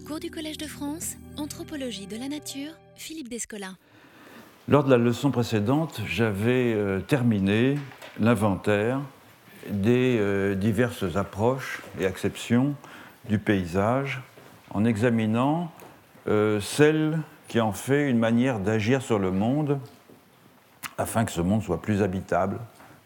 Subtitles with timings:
[0.00, 3.72] Cours du Collège de France, Anthropologie de la Nature, Philippe Descola.
[4.66, 7.78] Lors de la leçon précédente, j'avais euh, terminé
[8.18, 9.00] l'inventaire
[9.68, 12.74] des euh, diverses approches et acceptions
[13.28, 14.22] du paysage
[14.70, 15.70] en examinant
[16.26, 17.18] euh, celle
[17.48, 19.78] qui en fait une manière d'agir sur le monde
[20.96, 22.58] afin que ce monde soit plus habitable,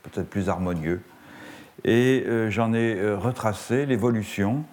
[0.05, 1.03] peut-être plus harmonieux.
[1.85, 4.65] Et j'en ai retracé l'évolution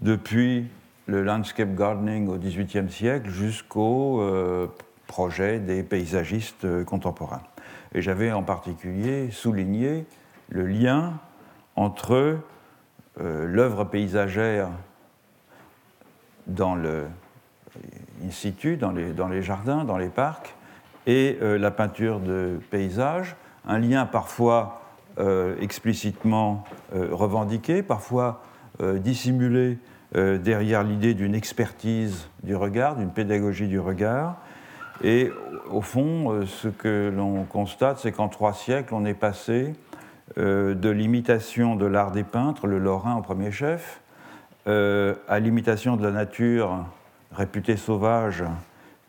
[0.00, 0.64] depuis
[1.06, 4.66] le landscape gardening au XVIIIe siècle jusqu'au euh,
[5.06, 7.42] projet des paysagistes euh, contemporains.
[7.94, 10.04] Et j'avais en particulier souligné
[10.48, 11.14] le lien
[11.76, 12.38] entre
[13.20, 14.68] euh, l'œuvre paysagère
[16.46, 17.04] dans le
[18.22, 20.54] in dans les, dans les jardins, dans les parcs,
[21.06, 23.36] et la peinture de paysage,
[23.68, 24.80] un lien parfois
[25.60, 28.42] explicitement revendiqué, parfois
[28.80, 29.78] dissimulé
[30.14, 34.36] euh, derrière l'idée d'une expertise du regard, d'une pédagogie du regard.
[35.02, 35.32] Et
[35.68, 39.74] au fond, euh, ce que l'on constate, c'est qu'en trois siècles, on est passé
[40.38, 44.00] euh, de l'imitation de l'art des peintres, le Lorrain au premier chef,
[44.68, 46.84] à l'imitation de la nature
[47.30, 48.42] réputée sauvage,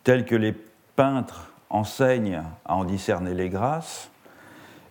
[0.03, 0.53] telle que les
[0.95, 4.11] peintres enseignent à en discerner les grâces,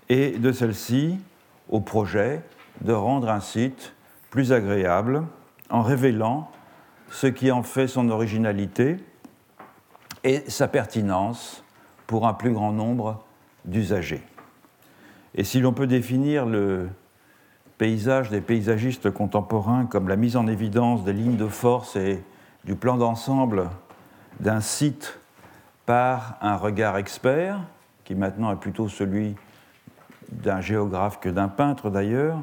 [0.09, 1.21] et de celle-ci
[1.69, 2.43] au projet
[2.81, 3.93] de rendre un site
[4.31, 5.23] plus agréable,
[5.71, 6.51] en révélant
[7.11, 8.97] ce qui en fait son originalité
[10.25, 11.65] et sa pertinence
[12.07, 13.25] pour un plus grand nombre
[13.65, 14.23] d'usagers.
[15.35, 16.89] Et si l'on peut définir le
[17.79, 22.23] paysage des paysagistes contemporains comme la mise en évidence des lignes de force et
[22.65, 23.69] du plan d'ensemble
[24.41, 25.19] d'un site
[25.85, 27.61] par un regard expert,
[28.05, 29.37] qui maintenant est plutôt celui
[30.33, 32.39] d'un géographe que d'un peintre d'ailleurs,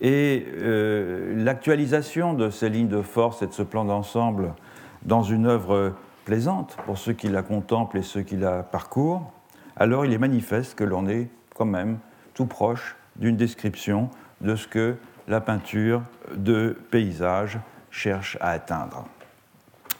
[0.00, 4.54] et euh, l'actualisation de ces lignes de force et de ce plan d'ensemble
[5.02, 5.94] dans une œuvre
[6.24, 9.32] plaisante pour ceux qui la contemplent et ceux qui la parcourent,
[9.76, 11.98] alors il est manifeste que l'on est quand même
[12.34, 14.10] tout proche d'une description
[14.40, 14.96] de ce que
[15.28, 16.02] la peinture
[16.34, 17.58] de paysage
[17.90, 19.06] cherche à atteindre.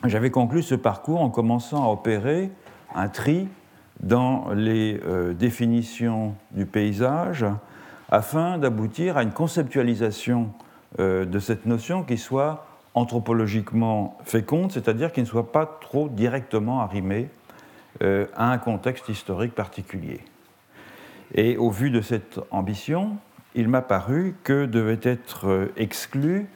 [0.04, 2.50] J'avais conclu ce parcours en commençant à opérer
[2.94, 3.48] un tri
[4.00, 7.46] dans les euh, définitions du paysage
[8.10, 10.50] afin d'aboutir à une conceptualisation
[10.98, 16.80] euh, de cette notion qui soit anthropologiquement féconde, c'est-à-dire qui ne soit pas trop directement
[16.80, 17.28] arrimée
[18.02, 20.20] euh, à un contexte historique particulier.
[21.34, 23.16] Et au vu de cette ambition,
[23.54, 26.46] il m'a paru que devait être euh, exclue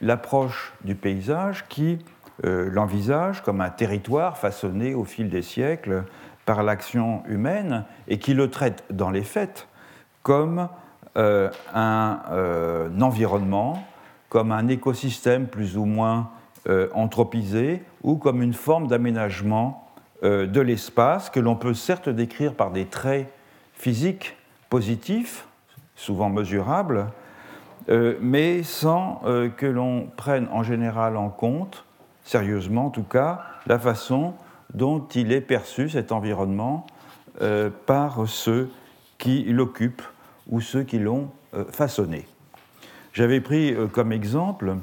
[0.00, 1.98] l'approche du paysage qui
[2.42, 6.02] l'envisage comme un territoire façonné au fil des siècles
[6.46, 9.68] par l'action humaine et qui le traite dans les faits
[10.24, 10.68] comme
[11.16, 13.86] euh, un, euh, environnement,
[14.30, 16.30] comme un écosystème plus ou moins
[16.68, 19.80] euh, anthropisé, ou comme une forme d'aménagement
[20.22, 23.30] de l'espace que l'on peut certes décrire par des traits
[23.74, 24.38] physiques
[24.70, 25.46] positifs,
[25.96, 27.08] souvent mesurables,
[27.88, 29.20] mais sans
[29.58, 31.84] que l'on prenne en général en compte,
[32.24, 34.32] sérieusement en tout cas, la façon
[34.72, 36.86] dont il est perçu cet environnement
[37.84, 38.70] par ceux
[39.18, 40.08] qui l'occupent
[40.48, 42.26] ou ceux qui l'ont euh, façonné.
[43.12, 44.76] J'avais pris euh, comme exemple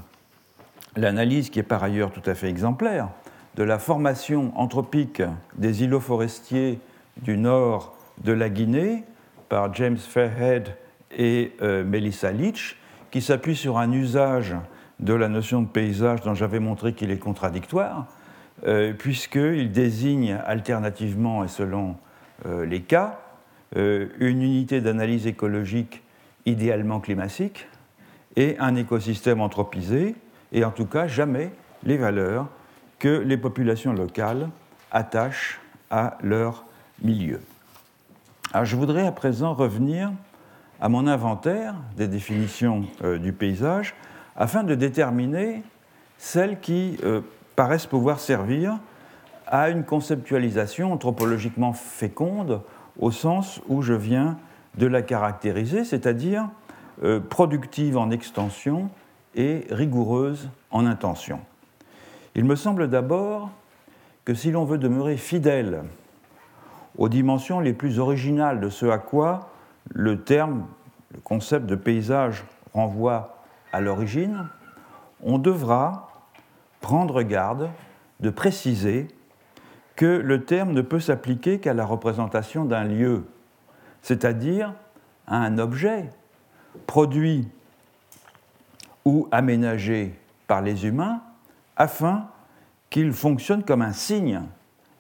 [0.95, 3.09] l'analyse qui est par ailleurs tout à fait exemplaire
[3.55, 5.21] de la formation anthropique
[5.55, 6.79] des îlots forestiers
[7.21, 9.03] du nord de la Guinée
[9.49, 10.75] par James Fairhead
[11.11, 12.77] et euh, Melissa Leach,
[13.11, 14.55] qui s'appuie sur un usage
[14.99, 18.05] de la notion de paysage dont j'avais montré qu'il est contradictoire,
[18.99, 21.95] puisqu'il désigne alternativement et selon
[22.45, 23.20] les cas
[23.75, 26.03] une unité d'analyse écologique
[26.45, 27.67] idéalement climatique
[28.35, 30.15] et un écosystème anthropisé,
[30.51, 31.51] et en tout cas jamais
[31.83, 32.47] les valeurs
[32.99, 34.49] que les populations locales
[34.91, 36.65] attachent à leur
[37.01, 37.41] milieu.
[38.53, 40.11] Alors je voudrais à présent revenir
[40.79, 43.95] à mon inventaire des définitions euh, du paysage
[44.35, 45.63] afin de déterminer
[46.17, 47.21] celles qui euh,
[47.55, 48.77] paraissent pouvoir servir
[49.47, 52.61] à une conceptualisation anthropologiquement féconde
[52.99, 54.37] au sens où je viens
[54.77, 56.49] de la caractériser, c'est-à-dire
[57.03, 58.89] euh, productive en extension
[59.35, 61.39] et rigoureuse en intention.
[62.35, 63.51] Il me semble d'abord
[64.25, 65.83] que si l'on veut demeurer fidèle
[66.97, 69.49] aux dimensions les plus originales de ce à quoi
[69.89, 70.65] le terme,
[71.13, 73.37] le concept de paysage renvoie
[73.73, 74.47] à l'origine,
[75.23, 76.09] on devra
[76.81, 77.69] prendre garde
[78.19, 79.07] de préciser
[79.95, 83.25] que le terme ne peut s'appliquer qu'à la représentation d'un lieu,
[84.01, 84.73] c'est-à-dire
[85.27, 86.09] à un objet
[86.87, 87.47] produit
[89.05, 90.17] ou aménagé
[90.47, 91.21] par les humains
[91.75, 92.27] afin
[92.89, 94.41] qu'il fonctionne comme un signe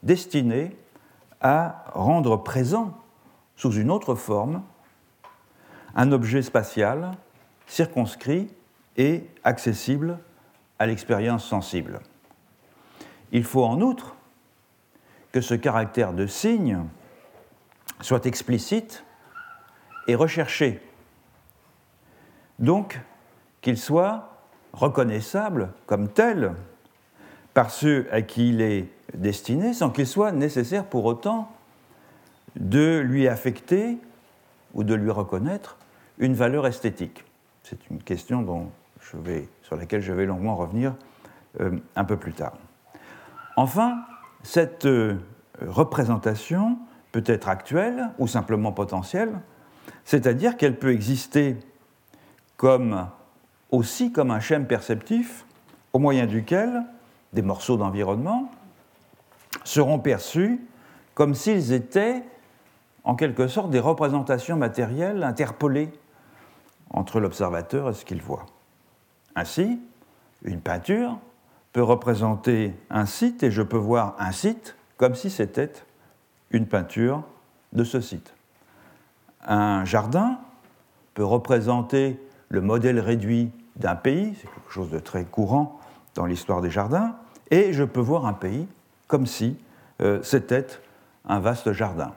[0.03, 0.75] destiné
[1.41, 2.97] à rendre présent,
[3.55, 4.63] sous une autre forme,
[5.95, 7.11] un objet spatial
[7.67, 8.47] circonscrit
[8.97, 10.19] et accessible
[10.79, 11.99] à l'expérience sensible.
[13.31, 14.15] Il faut en outre
[15.31, 16.79] que ce caractère de signe
[18.01, 19.03] soit explicite
[20.07, 20.81] et recherché.
[22.59, 22.99] Donc,
[23.61, 24.29] qu'il soit
[24.73, 26.53] reconnaissable comme tel
[27.53, 31.51] par ceux à qui il est destiné, sans qu'il soit nécessaire pour autant
[32.55, 33.97] de lui affecter
[34.73, 35.77] ou de lui reconnaître
[36.17, 37.25] une valeur esthétique.
[37.63, 38.69] C'est une question dont
[39.01, 40.93] je vais, sur laquelle je vais longuement revenir
[41.59, 42.53] euh, un peu plus tard.
[43.57, 44.03] Enfin,
[44.43, 45.17] cette euh,
[45.65, 46.77] représentation
[47.11, 49.39] peut être actuelle ou simplement potentielle,
[50.05, 51.57] c'est-à-dire qu'elle peut exister
[53.71, 55.45] aussi comme un schème perceptif
[55.93, 56.83] au moyen duquel
[57.33, 58.51] des morceaux d'environnement
[59.63, 60.59] seront perçus
[61.13, 62.23] comme s'ils étaient
[63.03, 65.91] en quelque sorte des représentations matérielles interpolées
[66.91, 68.45] entre l'observateur et ce qu'il voit.
[69.35, 69.79] Ainsi,
[70.43, 71.17] une peinture
[71.73, 75.71] peut représenter un site et je peux voir un site comme si c'était
[76.51, 77.23] une peinture
[77.73, 78.33] de ce site.
[79.45, 80.39] Un jardin
[81.13, 82.19] peut représenter
[82.49, 85.79] le modèle réduit d'un pays, c'est quelque chose de très courant
[86.13, 87.15] dans l'histoire des jardins,
[87.49, 88.67] et je peux voir un pays
[89.07, 89.57] comme si
[90.01, 90.67] euh, c'était
[91.25, 92.13] un vaste jardin.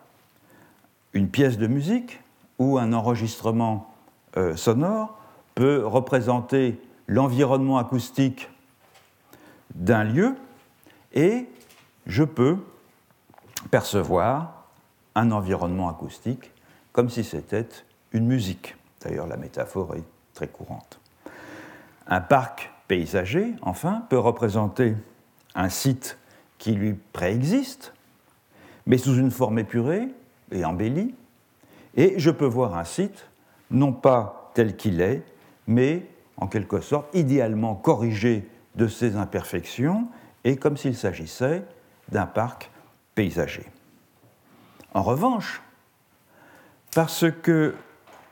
[1.13, 2.21] Une pièce de musique
[2.59, 3.95] ou un enregistrement
[4.37, 5.17] euh, sonore
[5.55, 8.49] peut représenter l'environnement acoustique
[9.75, 10.35] d'un lieu
[11.13, 11.47] et
[12.07, 12.59] je peux
[13.71, 14.67] percevoir
[15.15, 16.51] un environnement acoustique
[16.93, 17.69] comme si c'était
[18.13, 18.77] une musique.
[19.01, 21.01] D'ailleurs, la métaphore est très courante.
[22.07, 24.95] Un parc paysager, enfin, peut représenter
[25.55, 26.19] un site
[26.59, 27.93] qui lui préexiste,
[28.87, 30.09] mais sous une forme épurée
[30.53, 31.15] et embellie,
[31.97, 33.27] et je peux voir un site
[33.71, 35.23] non pas tel qu'il est,
[35.67, 36.07] mais
[36.37, 40.09] en quelque sorte idéalement corrigé de ses imperfections,
[40.45, 41.65] et comme s'il s'agissait
[42.11, 42.71] d'un parc
[43.15, 43.67] paysager.
[44.93, 45.63] En revanche,
[46.95, 47.75] parce que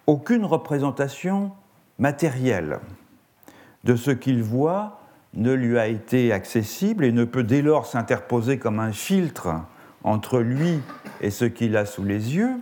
[0.07, 1.53] aucune représentation
[1.99, 2.81] matérielle
[3.85, 5.01] de ce qu'il voit
[5.35, 9.49] ne lui a été accessible et ne peut dès lors s'interposer comme un filtre
[10.05, 10.81] entre lui
[11.21, 12.57] et ce qu'il a sous les yeux,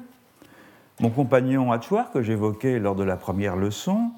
[1.00, 4.10] mon compagnon Hatchwar, que j'évoquais lors de la première leçon,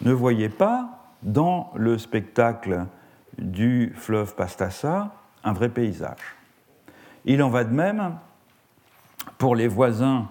[0.00, 2.86] ne voyait pas dans le spectacle
[3.38, 5.10] du fleuve Pastassa
[5.44, 6.36] un vrai paysage.
[7.24, 8.16] Il en va de même
[9.38, 10.28] pour les voisins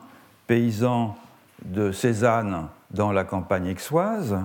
[0.48, 1.18] paysans
[1.64, 4.38] de Cézanne dans la campagne aixoise,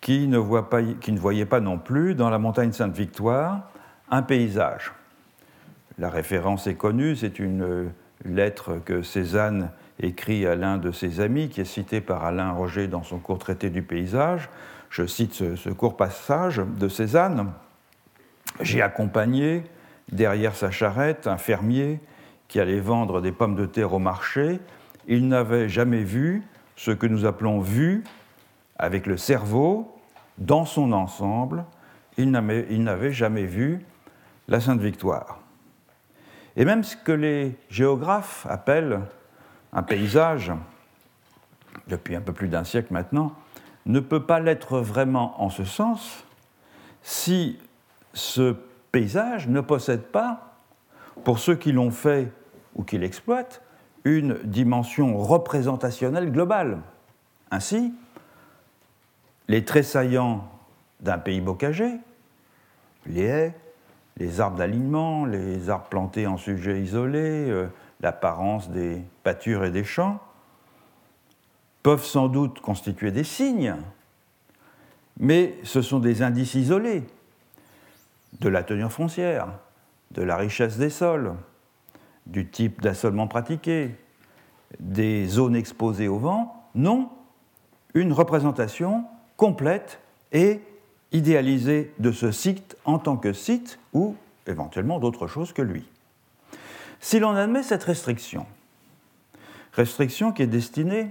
[0.00, 3.70] qui ne, voyaient pas non plus dans la montagne Sainte-Victoire
[4.10, 4.92] un paysage.
[5.98, 7.90] La référence est connue, c'est une
[8.24, 12.88] lettre que Cézanne écrit à l'un de ses amis, qui est cité par Alain Roger
[12.88, 14.48] dans son court traité du paysage.
[14.88, 17.52] Je cite ce, court passage de Cézanne.
[18.60, 19.64] J'ai accompagné
[20.10, 22.00] derrière sa charrette un fermier
[22.48, 24.60] qui allait vendre des pommes de terre au marché.
[25.06, 26.42] Il n'avait jamais vu
[26.76, 28.04] ce que nous appelons vu
[28.78, 29.96] avec le cerveau
[30.38, 31.64] dans son ensemble.
[32.16, 33.84] Il n'avait jamais vu
[34.48, 35.38] la Sainte Victoire.
[36.56, 39.00] Et même ce que les géographes appellent
[39.72, 40.52] un paysage,
[41.86, 43.32] depuis un peu plus d'un siècle maintenant,
[43.86, 46.24] ne peut pas l'être vraiment en ce sens
[47.02, 47.58] si
[48.12, 48.56] ce
[48.92, 50.56] paysage ne possède pas,
[51.24, 52.32] pour ceux qui l'ont fait
[52.74, 53.62] ou qui l'exploitent,
[54.04, 56.78] une dimension représentationnelle globale.
[57.50, 57.92] Ainsi,
[59.48, 60.48] les traits saillants
[61.00, 61.98] d'un pays bocagé,
[63.06, 63.54] les haies,
[64.16, 67.66] les arbres d'alignement, les arbres plantés en sujets isolés, euh,
[68.00, 70.20] l'apparence des pâtures et des champs,
[71.82, 73.74] peuvent sans doute constituer des signes,
[75.18, 77.04] mais ce sont des indices isolés
[78.38, 79.48] de la tenue foncière,
[80.12, 81.34] de la richesse des sols,
[82.26, 83.94] du type d'assolement pratiqué,
[84.78, 87.10] des zones exposées au vent, non,
[87.94, 89.04] une représentation
[89.36, 90.00] complète
[90.32, 90.60] et
[91.12, 94.14] idéalisée de ce site en tant que site ou
[94.46, 95.84] éventuellement d'autre chose que lui.
[97.00, 98.46] Si l'on admet cette restriction,
[99.72, 101.10] restriction qui est destinée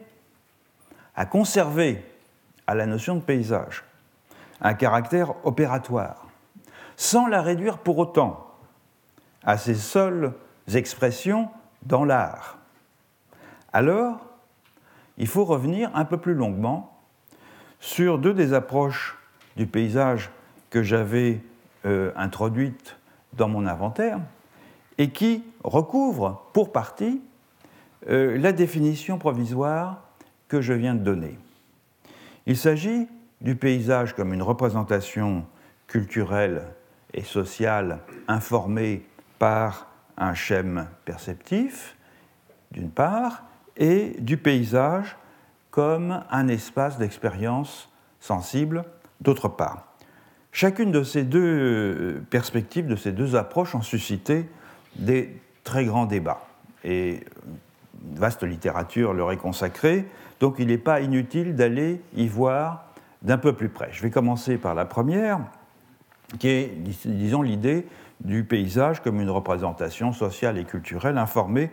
[1.15, 2.03] à conserver
[2.67, 3.83] à la notion de paysage
[4.61, 6.28] un caractère opératoire,
[6.99, 8.45] sans la réduire pour autant
[9.45, 10.33] à ses seules
[10.73, 11.47] expressions
[11.83, 12.57] dans l'art,
[13.71, 14.19] alors
[15.17, 16.99] il faut revenir un peu plus longuement
[17.79, 19.17] sur deux des approches
[19.55, 20.29] du paysage
[20.69, 21.41] que j'avais
[21.85, 22.97] euh, introduites
[23.31, 24.19] dans mon inventaire
[24.97, 27.21] et qui recouvre pour partie
[28.09, 30.03] euh, la définition provisoire
[30.49, 31.39] que je viens de donner.
[32.45, 33.07] Il s'agit
[33.39, 35.45] du paysage comme une représentation
[35.87, 36.63] culturelle
[37.13, 39.05] et sociale informée
[39.39, 39.87] par
[40.17, 41.95] un schème perceptif,
[42.71, 43.43] d'une part,
[43.77, 45.15] et du paysage
[45.71, 47.89] comme un espace d'expérience
[48.19, 48.83] sensible,
[49.21, 49.85] d'autre part.
[50.51, 54.49] Chacune de ces deux euh, perspectives, de ces deux approches ont suscité
[54.95, 56.45] des très grands débats.
[56.83, 57.23] Et
[58.03, 60.05] une vaste littérature leur est consacrée,
[60.39, 62.85] donc il n'est pas inutile d'aller y voir
[63.21, 63.89] d'un peu plus près.
[63.91, 65.39] Je vais commencer par la première,
[66.37, 66.71] qui est,
[67.05, 67.85] disons, l'idée
[68.21, 71.71] du paysage comme une représentation sociale et culturelle informée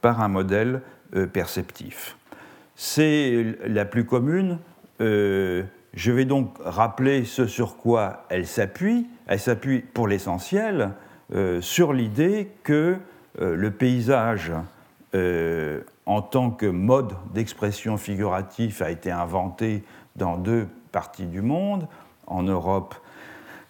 [0.00, 0.82] par un modèle
[1.14, 2.18] euh, perceptif.
[2.74, 4.58] C'est la plus commune.
[5.00, 5.62] Euh,
[5.94, 9.06] je vais donc rappeler ce sur quoi elle s'appuie.
[9.26, 10.90] Elle s'appuie pour l'essentiel
[11.32, 12.96] euh, sur l'idée que
[13.40, 14.52] le paysage
[16.06, 19.82] en tant que mode d'expression figuratif a été inventé
[20.14, 21.88] dans deux parties du monde,
[22.28, 22.94] en Europe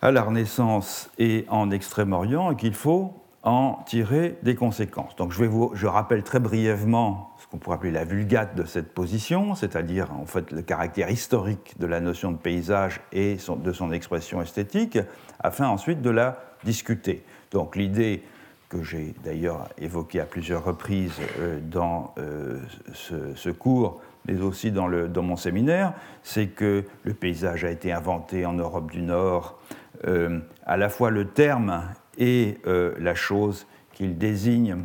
[0.05, 5.17] à la Renaissance et en Extrême-Orient, et qu'il faut en tirer des conséquences.
[5.17, 10.13] Donc je, rappelle très brièvement ce qu'on pourrait appeler la vulgate de cette position, c'est-à-dire
[10.13, 14.99] en fait le caractère historique de la notion de paysage et de son expression esthétique,
[15.41, 17.25] afin ensuite de la discuter.
[17.51, 18.23] Donc l'idée
[18.69, 22.59] que j'ai d'ailleurs évoquée à plusieurs reprises euh, dans euh,
[22.93, 28.53] ce, cours, mais aussi dans mon séminaire, c'est que le paysage a été inventé en
[28.53, 29.59] Europe du Nord
[30.07, 31.85] euh, à la fois le terme
[32.19, 34.79] et euh, la chose qu'il désigne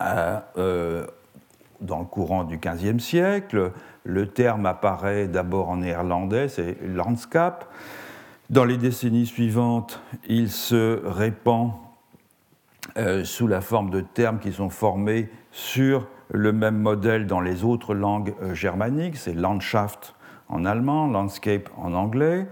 [0.00, 1.06] euh,
[1.80, 3.72] dans le courant du XVe siècle.
[4.04, 7.66] Le terme apparaît d'abord en néerlandais, c'est landscape.
[8.50, 11.72] Dans les décennies suivantes, il se répand
[13.22, 17.94] sous la forme de termes qui sont formés sur le même modèle dans les autres
[17.94, 20.14] langues germaniques, c'est Landschaft
[20.48, 22.46] en allemand, landscape en anglais.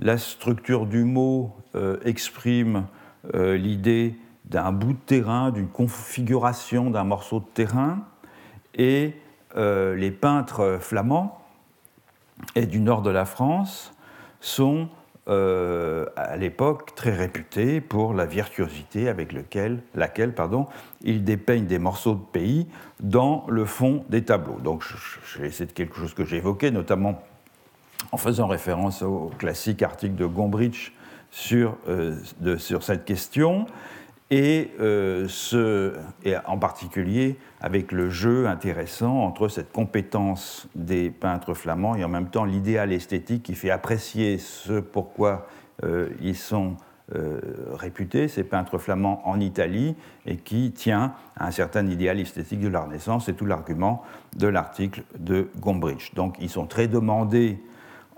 [0.00, 2.86] La structure du mot euh, exprime
[3.34, 4.14] euh, l'idée
[4.44, 8.06] d'un bout de terrain, d'une configuration d'un morceau de terrain,
[8.76, 9.14] et
[9.56, 11.40] euh, les peintres flamands
[12.54, 13.92] et du nord de la France
[14.40, 14.88] sont
[15.30, 19.34] à l'époque très réputés pour la virtuosité avec
[19.94, 20.68] laquelle pardon,
[21.02, 22.66] ils dépeignent des morceaux de pays
[23.00, 24.58] dans le fond des tableaux.
[24.64, 24.84] Donc
[25.52, 27.22] c'est quelque chose que j'ai évoqué, notamment
[28.12, 30.92] en faisant référence au classique article de Gombrich
[31.30, 32.16] sur, euh,
[32.58, 33.66] sur cette question,
[34.30, 35.26] et, euh,
[36.22, 42.08] et, en particulier avec le jeu intéressant entre cette compétence des peintres flamands et en
[42.08, 45.46] même temps l'idéal esthétique qui fait apprécier ce pourquoi
[45.82, 46.76] euh, ils sont
[47.72, 52.68] réputés, ces peintres flamands en Italie, et qui tient à un certain idéal esthétique de
[52.68, 53.24] la Renaissance.
[53.24, 54.02] C'est tout l'argument
[54.36, 56.14] de l'article de Gombrich.
[56.14, 57.62] Donc ils sont très demandés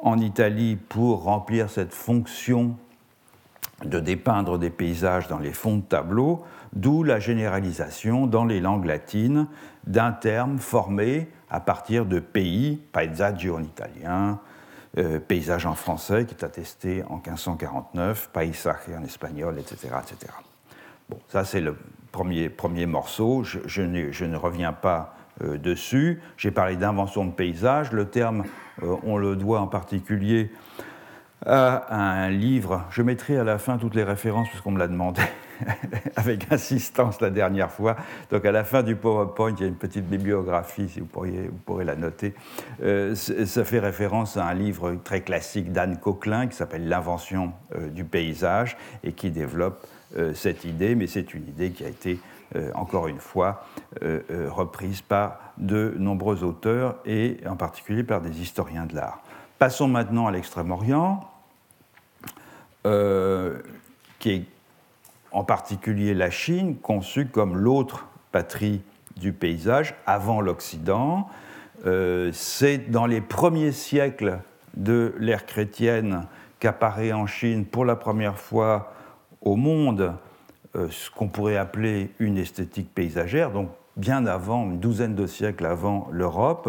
[0.03, 2.77] en Italie pour remplir cette fonction
[3.85, 8.85] de dépeindre des paysages dans les fonds de tableau, d'où la généralisation dans les langues
[8.85, 9.47] latines
[9.87, 14.39] d'un terme formé à partir de pays, paesaggio en italien,
[14.99, 19.95] euh, paysage en français qui est attesté en 1549, paisaje en espagnol, etc.
[20.03, 20.33] etc.
[21.09, 21.77] Bon, ça c'est le
[22.13, 26.21] premier, premier morceau, je, je, ne, reviens pas dessus.
[26.37, 27.93] J'ai parlé d'invention de paysage.
[27.93, 28.45] Le terme,
[28.83, 30.51] euh, on le doit en particulier
[31.47, 32.85] à un livre.
[32.91, 35.23] Je mettrai à la fin toutes les références puisqu'on me l'a demandé
[36.17, 37.97] avec insistance la dernière fois.
[38.31, 41.49] Donc à la fin du PowerPoint, il y a une petite bibliographie, si vous, pourriez,
[41.49, 42.35] vous pourrez la noter.
[42.83, 47.53] Euh, ça fait référence à un livre très classique d'Anne Coquelin qui s'appelle L'invention
[47.93, 49.87] du paysage et qui développe
[50.35, 52.19] cette idée, mais c'est une idée qui a été
[52.57, 53.65] euh, encore une fois,
[54.03, 59.23] euh, euh, reprise par de nombreux auteurs et en particulier par des historiens de l'art.
[59.61, 61.21] Passons maintenant à l'Extrême-Orient,
[64.19, 64.45] qui est
[65.33, 68.81] en particulier la Chine, conçue comme l'autre patrie
[69.19, 71.29] du paysage avant l'Occident.
[71.85, 74.39] C'est dans les premiers siècles
[74.73, 76.27] de l'ère chrétienne
[76.59, 78.95] qu'apparaît en Chine pour la première fois
[79.43, 80.15] au monde
[80.75, 86.09] ce qu'on pourrait appeler une esthétique paysagère, donc bien avant, une douzaine de siècles avant
[86.13, 86.69] l'Europe,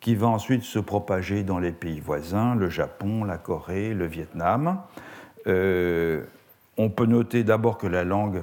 [0.00, 4.78] qui va ensuite se propager dans les pays voisins, le Japon, la Corée, le Vietnam.
[5.46, 6.22] Euh,
[6.76, 8.42] on peut noter d'abord que la langue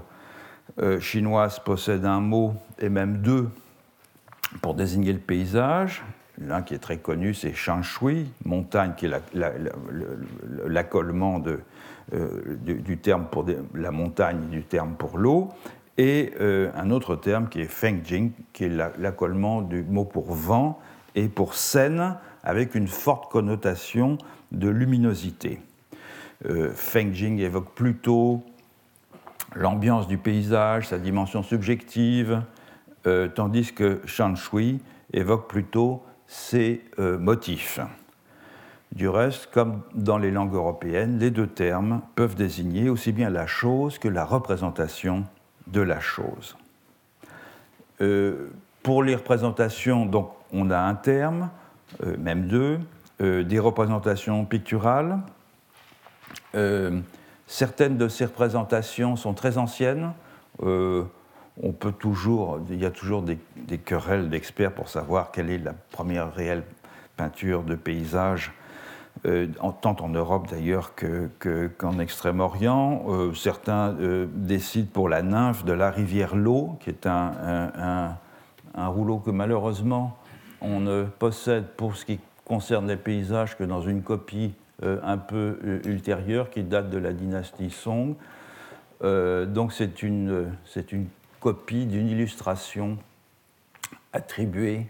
[0.80, 3.50] euh, chinoise possède un mot, et même deux,
[4.62, 6.04] pour désigner le paysage.
[6.38, 9.12] L'un qui est très connu, c'est Shanshui, montagne qui est
[10.68, 11.62] l'accollement de,
[12.12, 15.50] du, terme pour la montagne du terme pour l'eau,
[15.98, 16.34] et
[16.76, 20.80] un autre terme qui est Fengjing, qui est l'accollement du mot pour vent
[21.16, 24.18] et pour scène, avec une forte connotation
[24.52, 25.60] de luminosité.
[26.76, 28.44] Fengjing évoque plutôt
[29.56, 32.42] l'ambiance du paysage, sa dimension subjective,
[33.08, 34.80] euh, tandis que Shui
[35.14, 37.80] évoque plutôt ses euh, motifs.
[38.96, 43.46] Du reste, comme dans les langues européennes, les deux termes peuvent désigner aussi bien la
[43.46, 45.26] chose que la représentation
[45.68, 46.56] de la chose.
[48.02, 48.50] Euh,
[48.84, 51.50] pour les représentations, donc, on a un terme,
[52.18, 52.80] même deux,
[53.20, 55.20] des représentations picturales.
[57.48, 60.14] Certaines de ces représentations sont très anciennes.
[60.64, 61.04] Euh,
[61.62, 61.94] on peut
[62.70, 63.38] il y a toujours des,
[63.78, 66.64] querelles d'experts pour savoir quelle est la première réelle
[67.16, 68.52] peinture de paysage,
[69.26, 69.48] euh,
[69.82, 70.94] tant en Europe d'ailleurs
[71.78, 73.06] qu'en Extrême-Orient.
[73.08, 73.96] Euh, certains
[74.34, 78.18] décident pour la nymphe de la rivière L'eau, qui est un,
[78.76, 80.18] rouleau que malheureusement
[80.62, 84.54] on ne possède pour ce qui concerne les paysages que dans une copie
[84.84, 88.16] euh, un peu euh, ultérieure qui date de la dynastie Song.
[89.04, 90.52] Euh, donc c'est une,
[91.40, 92.98] copie d'une illustration
[94.12, 94.88] attribuée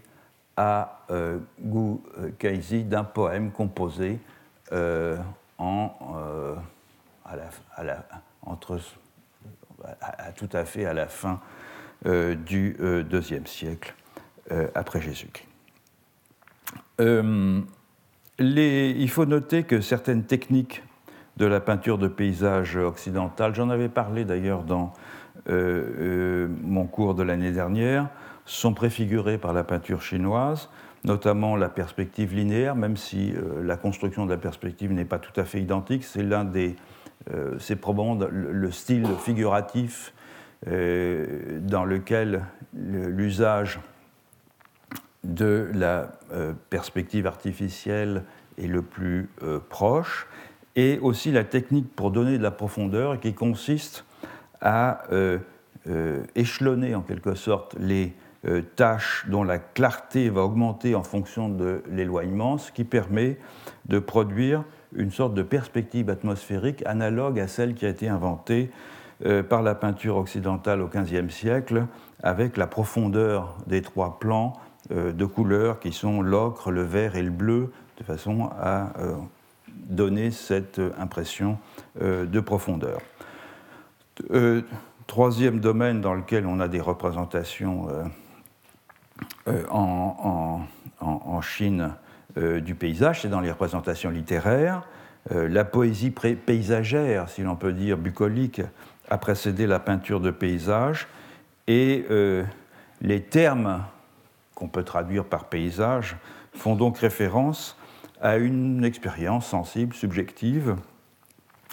[0.56, 1.98] à Gu
[2.38, 4.18] Kaizi d'un poème composé
[10.36, 11.40] tout à fait à la fin
[12.04, 12.76] du
[13.08, 13.94] deuxième siècle
[14.74, 15.46] après Jésus-Christ.
[18.38, 20.82] Il faut noter que certaines techniques
[21.36, 24.92] de la peinture de paysage occidentale, j'en avais parlé d'ailleurs dans
[25.48, 28.08] euh, euh, mon cours de l'année dernière,
[28.46, 30.68] sont préfigurées par la peinture chinoise,
[31.06, 35.38] notamment la perspective linéaire, même si euh, la construction de la perspective n'est pas tout
[35.40, 36.04] à fait identique.
[36.04, 36.76] C'est l'un des,
[37.58, 40.12] c'est probablement le, style figuratif
[40.64, 43.80] dans lequel l'usage
[45.26, 48.22] de la euh, perspective artificielle
[48.58, 50.26] est le plus euh, proche,
[50.76, 54.04] et aussi la technique pour donner de la profondeur qui consiste
[54.60, 55.38] à euh,
[56.34, 58.14] échelonner en quelque sorte les
[58.76, 63.38] tâches dont la clarté va augmenter en fonction de l'éloignement, ce qui permet
[63.88, 68.70] de produire une sorte de perspective atmosphérique analogue à celle qui a été inventée
[69.48, 71.86] par la peinture occidentale au XVe siècle,
[72.22, 74.54] avec la profondeur des trois plans
[74.92, 79.14] euh, de couleurs qui sont l'ocre, le vert et le bleu, de façon à euh,
[79.68, 81.58] donner cette impression
[82.00, 83.00] euh, de profondeur.
[85.06, 87.86] Troisième domaine dans lequel on a des représentations
[89.70, 90.60] en,
[91.42, 91.90] Chine
[92.36, 94.82] du paysage, c'est dans les représentations littéraires.
[95.30, 98.62] la poésie paysagère, si l'on peut dire, bucolique,
[99.08, 101.06] a précédé la peinture de paysage
[101.68, 102.06] et
[103.00, 103.84] les termes
[104.54, 106.16] qu'on peut traduire par paysage,
[106.54, 107.76] font donc référence
[108.20, 110.76] à une expérience sensible, subjective,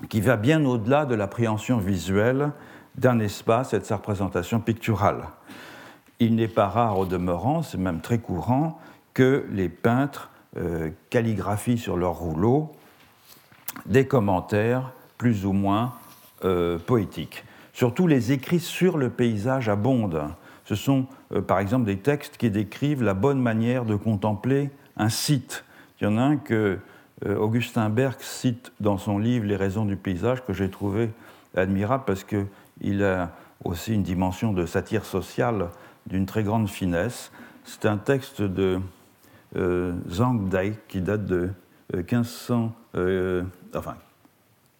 [0.09, 2.51] qui va bien au-delà de l'appréhension visuelle
[2.95, 5.23] d'un espace et de sa représentation picturale.
[6.23, 8.79] Il n'est pas rare au demeurant, c'est même très courant,
[9.13, 12.71] que les peintres euh, calligraphient sur leur rouleau
[13.85, 15.95] des commentaires plus ou moins
[16.45, 17.43] euh, poétiques.
[17.73, 20.23] Surtout les écrits sur le paysage abondent.
[20.63, 25.09] Ce sont euh, par exemple des textes qui décrivent la bonne manière de contempler un
[25.09, 25.65] site.
[25.99, 26.79] Il y en a un que
[27.25, 31.09] Augustin Berg cite dans son livre Les raisons du paysage, que j'ai trouvé
[31.55, 33.31] admirable parce qu'il a
[33.63, 35.69] aussi une dimension de satire sociale
[36.07, 37.31] d'une très grande finesse.
[37.63, 38.79] C'est un texte de
[39.55, 41.49] euh, Zhang Dai qui date de
[41.93, 42.73] 1500,
[43.75, 43.95] enfin,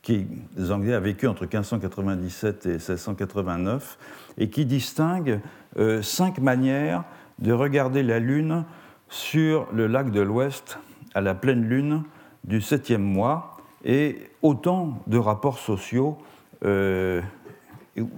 [0.03, 0.27] qui
[0.59, 3.97] Zhang Dai a vécu entre 1597 et 1689
[4.37, 5.39] et qui distingue
[5.79, 7.03] euh, cinq manières
[7.39, 8.65] de regarder la Lune
[9.09, 10.77] sur le lac de l'Ouest
[11.15, 12.03] à la pleine Lune
[12.43, 16.17] du septième mois et autant de rapports sociaux
[16.65, 17.21] euh,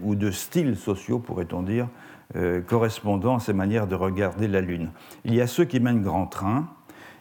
[0.04, 1.88] ou de styles sociaux, pourrait-on dire,
[2.36, 4.90] euh, correspondant à ces manières de regarder la Lune.
[5.26, 6.68] Il y a ceux qui mènent grand train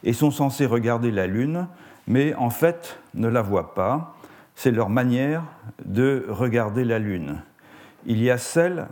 [0.02, 1.66] et sont censés regarder la Lune,
[2.06, 4.16] mais en fait ne la voient pas.
[4.54, 5.42] C'est leur manière
[5.84, 7.42] de regarder la Lune.
[8.06, 8.86] Il y a celles,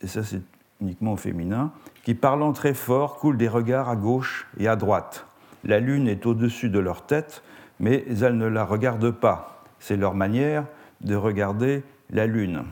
[0.00, 0.42] et ça c'est
[0.80, 1.72] uniquement au féminin,
[2.04, 5.26] qui parlant très fort coulent des regards à gauche et à droite.
[5.64, 7.42] La lune est au-dessus de leur tête,
[7.80, 9.64] mais elles ne la regardent pas.
[9.78, 10.66] C'est leur manière
[11.00, 12.64] de regarder la lune.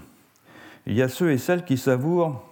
[0.87, 2.45] Il y a ceux et celles qui savourent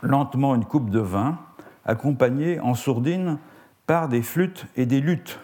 [0.00, 1.38] lentement une coupe de vin,
[1.84, 3.38] accompagnée en sourdine
[3.86, 5.38] par des flûtes et des luttes.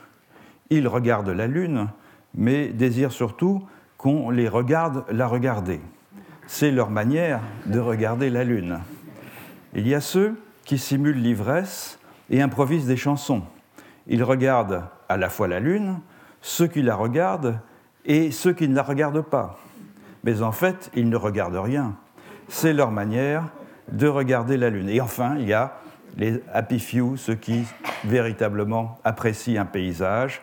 [0.70, 1.88] Ils regardent la lune,
[2.34, 3.62] mais désirent surtout
[3.98, 5.80] qu'on les regarde la regarder.
[6.50, 8.78] C'est leur manière de regarder la Lune.
[9.74, 11.98] Il y a ceux qui simulent l'ivresse
[12.30, 13.42] et improvisent des chansons.
[14.06, 16.00] Ils regardent à la fois la Lune,
[16.40, 17.60] ceux qui la regardent
[18.06, 19.58] et ceux qui ne la regardent pas.
[20.24, 21.96] Mais en fait, ils ne regardent rien.
[22.48, 23.44] C'est leur manière
[23.92, 24.88] de regarder la Lune.
[24.88, 25.74] Et enfin, il y a
[26.16, 27.64] les happy few, ceux qui
[28.04, 30.42] véritablement apprécient un paysage.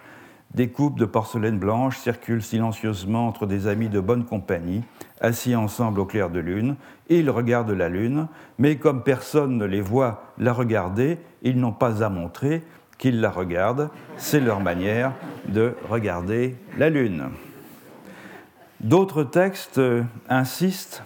[0.53, 4.83] Des coupes de porcelaine blanche circulent silencieusement entre des amis de bonne compagnie,
[5.19, 6.75] assis ensemble au clair de lune,
[7.09, 8.27] ils regardent la lune,
[8.57, 12.63] mais comme personne ne les voit la regarder, ils n'ont pas à montrer
[12.97, 15.11] qu'ils la regardent, c'est leur manière
[15.49, 17.31] de regarder la lune.
[18.79, 21.03] D'autres textes euh, insistent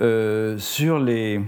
[0.00, 1.40] euh, sur, les,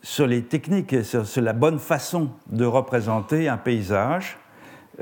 [0.00, 4.38] sur les techniques, sur, sur, la bonne façon de représenter un paysage,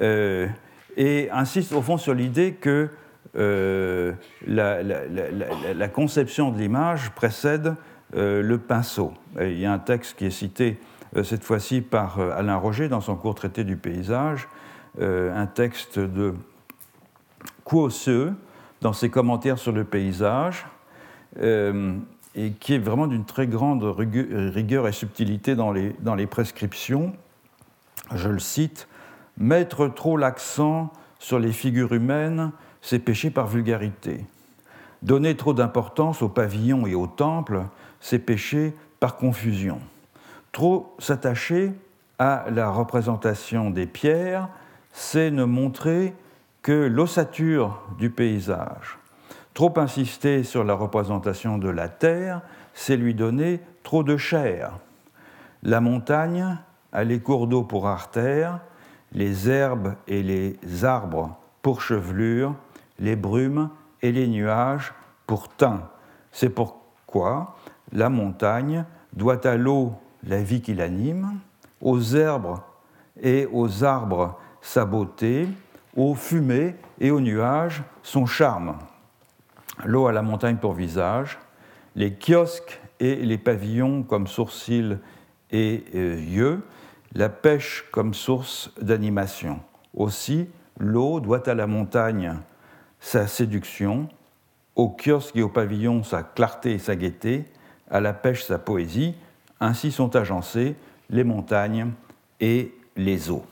[0.00, 0.48] euh,
[0.96, 2.88] et insistent au fond sur l'idée que
[3.36, 4.12] euh,
[4.44, 7.76] la, conception de l'image précède
[8.14, 9.14] le pinceau.
[9.40, 10.78] il y a un texte qui est cité
[11.22, 14.48] cette fois-ci par Alain Roger dans son court traité du paysage,
[15.00, 16.34] un texte de
[17.64, 18.34] Quoseux
[18.82, 20.66] dans ses commentaires sur le paysage,
[22.34, 27.12] et qui est vraiment d'une très grande rigueur et subtilité dans les, prescriptions.
[28.14, 28.88] Je le cite
[29.38, 34.26] Mettre trop l'accent sur les figures humaines c'est pécher par vulgarité.
[35.00, 37.62] Donner trop d'importance aux pavillons et aux temples,
[38.00, 39.80] c'est pécher par confusion.
[40.50, 41.72] Trop s'attacher
[42.18, 44.48] à la représentation des pierres,
[44.92, 46.14] c'est ne montrer
[46.60, 48.98] que l'ossature du paysage.
[49.54, 52.40] Trop insister sur la représentation de la terre,
[52.72, 54.78] c'est lui donner trop de chair.
[55.62, 56.56] La montagne
[56.92, 58.60] a les cours d'eau pour artère,
[59.12, 62.54] les herbes et les arbres pour chevelure,
[62.98, 63.68] les brumes
[64.00, 64.94] et les nuages
[65.26, 65.88] pour teint.
[66.32, 67.56] C'est pourquoi
[67.92, 69.92] la montagne doit à l'eau
[70.26, 71.38] la vie qui l'anime,
[71.80, 72.58] aux herbes
[73.20, 75.46] et aux arbres sa beauté,
[75.94, 78.76] aux fumées et aux nuages son charme.
[79.84, 81.38] L'eau à la montagne pour visage,
[81.96, 84.98] les kiosques et les pavillons comme sourcils
[85.50, 86.62] et euh, yeux,
[87.14, 89.60] la pêche comme source d'animation.
[89.94, 92.36] Aussi, l'eau doit à la montagne
[93.00, 94.08] sa séduction,
[94.76, 97.44] au kiosque et au pavillon sa clarté et sa gaieté,
[97.90, 99.14] à la pêche sa poésie,
[99.60, 100.76] ainsi sont agencées
[101.10, 101.92] les montagnes
[102.40, 103.44] et les eaux.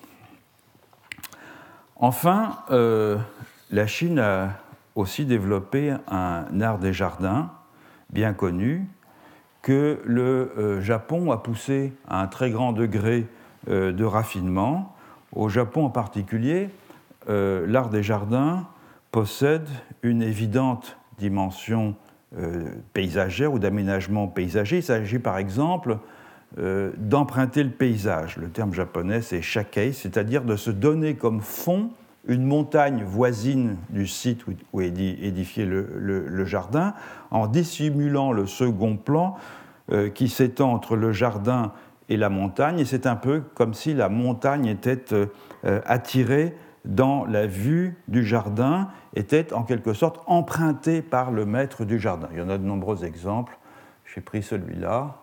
[1.97, 3.19] Enfin, euh,
[3.71, 4.55] la Chine a
[4.95, 7.51] aussi développé un art des jardins
[8.11, 8.87] bien connu
[9.63, 13.27] que le euh, Japon a poussé à un très grand degré
[13.69, 14.97] euh, de raffinement.
[15.33, 16.71] Au Japon en particulier,
[17.29, 18.67] l'art des jardins
[19.13, 19.69] possède
[20.03, 21.95] une évidente dimension
[22.39, 24.79] euh, paysagère ou d'aménagement paysager.
[24.79, 25.99] Il s'agit par exemple
[26.59, 28.37] euh, d'emprunter le paysage.
[28.37, 31.91] Le terme japonais c'est shakei, c'est-à-dire de se donner comme fond
[32.27, 36.95] une montagne voisine du site où est édifié le, jardin,
[37.31, 39.37] en dissimulant le second plan
[39.91, 41.73] euh, qui s'étend entre le jardin
[42.09, 42.79] et la montagne.
[42.79, 45.05] Et c'est un peu comme si la montagne était
[45.87, 46.55] attirée
[46.85, 52.29] dans la vue du jardin était en quelque sorte emprunté par le maître du jardin.
[52.33, 53.59] Il y en a de nombreux exemples.
[54.15, 55.17] J'ai pris celui-là.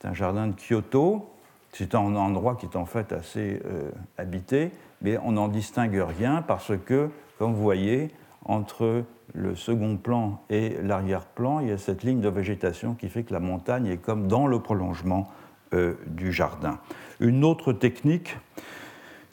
[0.00, 1.30] C'est un jardin de Kyoto.
[1.72, 6.42] C'est un endroit qui est en fait assez euh, habité, mais on n'en distingue rien
[6.42, 8.10] parce que, comme vous voyez,
[8.44, 13.22] entre le second plan et l'arrière-plan, il y a cette ligne de végétation qui fait
[13.22, 15.28] que la montagne est comme dans le prolongement
[15.74, 16.78] euh, du jardin.
[17.20, 18.36] Une autre technique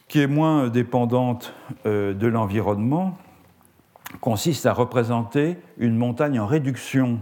[0.07, 1.53] qui est moins dépendante
[1.85, 3.17] euh, de l'environnement,
[4.21, 7.19] consiste à représenter une montagne en réduction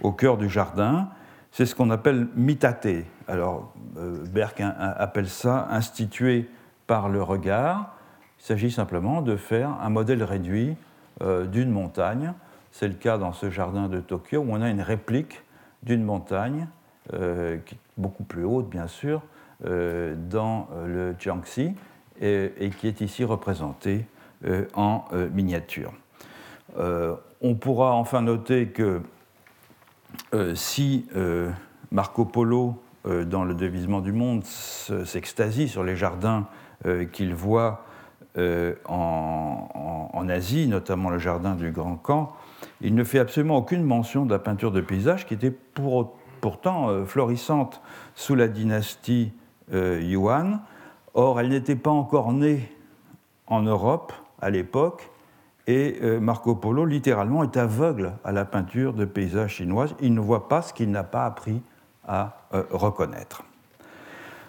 [0.00, 1.08] au cœur du jardin.
[1.52, 3.04] C'est ce qu'on appelle mitaté.
[3.28, 6.48] Alors, euh, Berck appelle ça institué
[6.86, 7.94] par le regard.
[8.38, 10.76] Il s'agit simplement de faire un modèle réduit
[11.22, 12.32] euh, d'une montagne.
[12.72, 15.42] C'est le cas dans ce jardin de Tokyo où on a une réplique
[15.82, 16.68] d'une montagne,
[17.14, 19.22] euh, qui est beaucoup plus haute bien sûr,
[19.64, 21.74] dans le Jiangxi,
[22.20, 24.04] et, qui est ici représentée
[24.74, 25.94] en miniature.
[26.78, 29.00] Euh, on pourra enfin noter que
[30.34, 31.50] euh, si euh,
[31.90, 32.82] Marco Polo,
[33.26, 36.48] dans le devisement du monde, s'extasie sur les jardins
[37.12, 37.84] qu'il voit
[38.36, 42.34] en, Asie, notamment le jardin du Grand Camp,
[42.80, 45.54] il ne fait absolument aucune mention de la peinture de paysage qui était
[46.40, 47.80] pourtant florissante
[48.14, 49.32] sous la dynastie
[49.72, 50.60] Yuan.
[51.14, 52.70] Or, elle n'était pas encore née
[53.46, 55.10] en Europe à l'époque,
[55.68, 59.96] Et euh, Marco Polo, littéralement, est aveugle à la peinture de paysages chinoises.
[60.00, 61.60] Il ne voit pas ce qu'il n'a pas appris
[62.06, 63.42] à euh, reconnaître.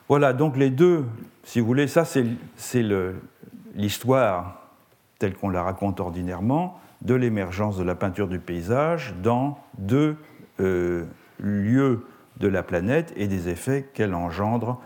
[0.10, 1.06] Voilà, donc les deux,
[1.48, 2.26] si vous voulez, ça c'est
[3.76, 4.62] l'histoire
[5.18, 10.18] telle qu'on la raconte ordinairement de l'émergence de la peinture du paysage dans deux
[10.60, 11.06] euh,
[11.40, 12.06] lieux
[12.40, 14.80] de la planète et des effets qu'elle engendre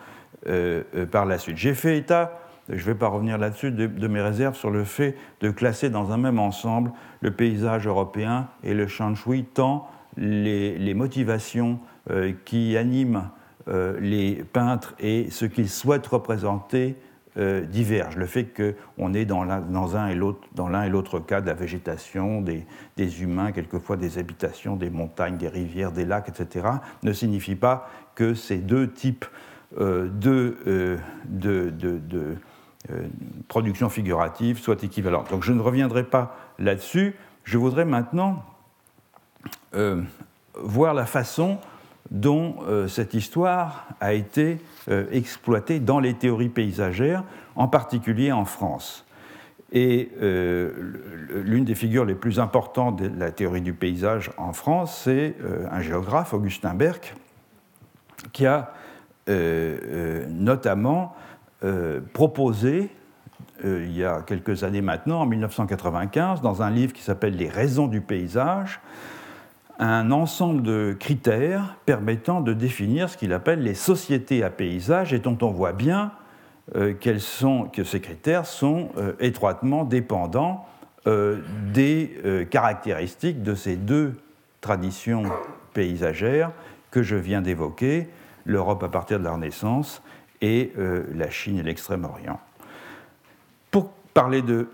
[1.12, 1.58] par la suite.
[1.58, 5.15] J'ai fait état je ne vais pas revenir là-dessus, de, mes réserves sur le fait
[5.41, 11.80] de classer dans un même ensemble le paysage européen et le shui, tant les, motivations
[12.10, 13.40] euh, qui animent euh,
[13.71, 16.97] les peintres et ce qu'ils souhaitent représenter
[17.38, 18.17] euh, divergent.
[18.17, 23.95] Le fait qu'on est dans l'un et l'autre cas de la végétation, des, humains, quelquefois
[23.95, 26.67] des habitations, des montagnes, des rivières, des lacs, etc.,
[27.03, 29.25] ne signifie pas que ces deux types
[29.79, 32.36] de, de, de
[32.89, 33.07] euh,
[33.47, 35.29] production figurative soit équivalente.
[35.29, 37.15] Donc je ne reviendrai pas là-dessus.
[37.43, 38.43] Je voudrais maintenant
[39.75, 40.01] euh,
[40.55, 41.60] voir la façon
[42.12, 44.60] dont euh, cette histoire a été
[45.12, 47.24] exploitée dans les théories paysagères,
[47.56, 49.06] en particulier en France.
[49.71, 55.36] Et l'une des figures les plus importantes de la théorie du paysage en France, c'est
[55.71, 57.15] un géographe, Augustin Berck,
[58.34, 58.74] qui a
[59.28, 61.15] notamment
[61.63, 62.89] euh, proposé,
[63.63, 67.50] euh, il y a quelques années maintenant, en 1995, dans un livre qui s'appelle Les
[67.50, 68.80] raisons du paysage,
[69.79, 75.19] un ensemble de critères permettant de définir ce qu'il appelle les sociétés à paysage et
[75.19, 76.12] dont on voit bien
[76.75, 80.65] euh, sont, que ces critères sont étroitement dépendants
[81.73, 84.13] des caractéristiques de ces deux
[84.62, 85.23] traditions
[85.73, 86.51] paysagères
[86.91, 88.07] que je viens d'évoquer,
[88.45, 90.01] l'Europe à partir de la Renaissance
[90.41, 92.39] et euh, la Chine et l'Extrême-Orient.
[93.71, 94.69] Pour parler de,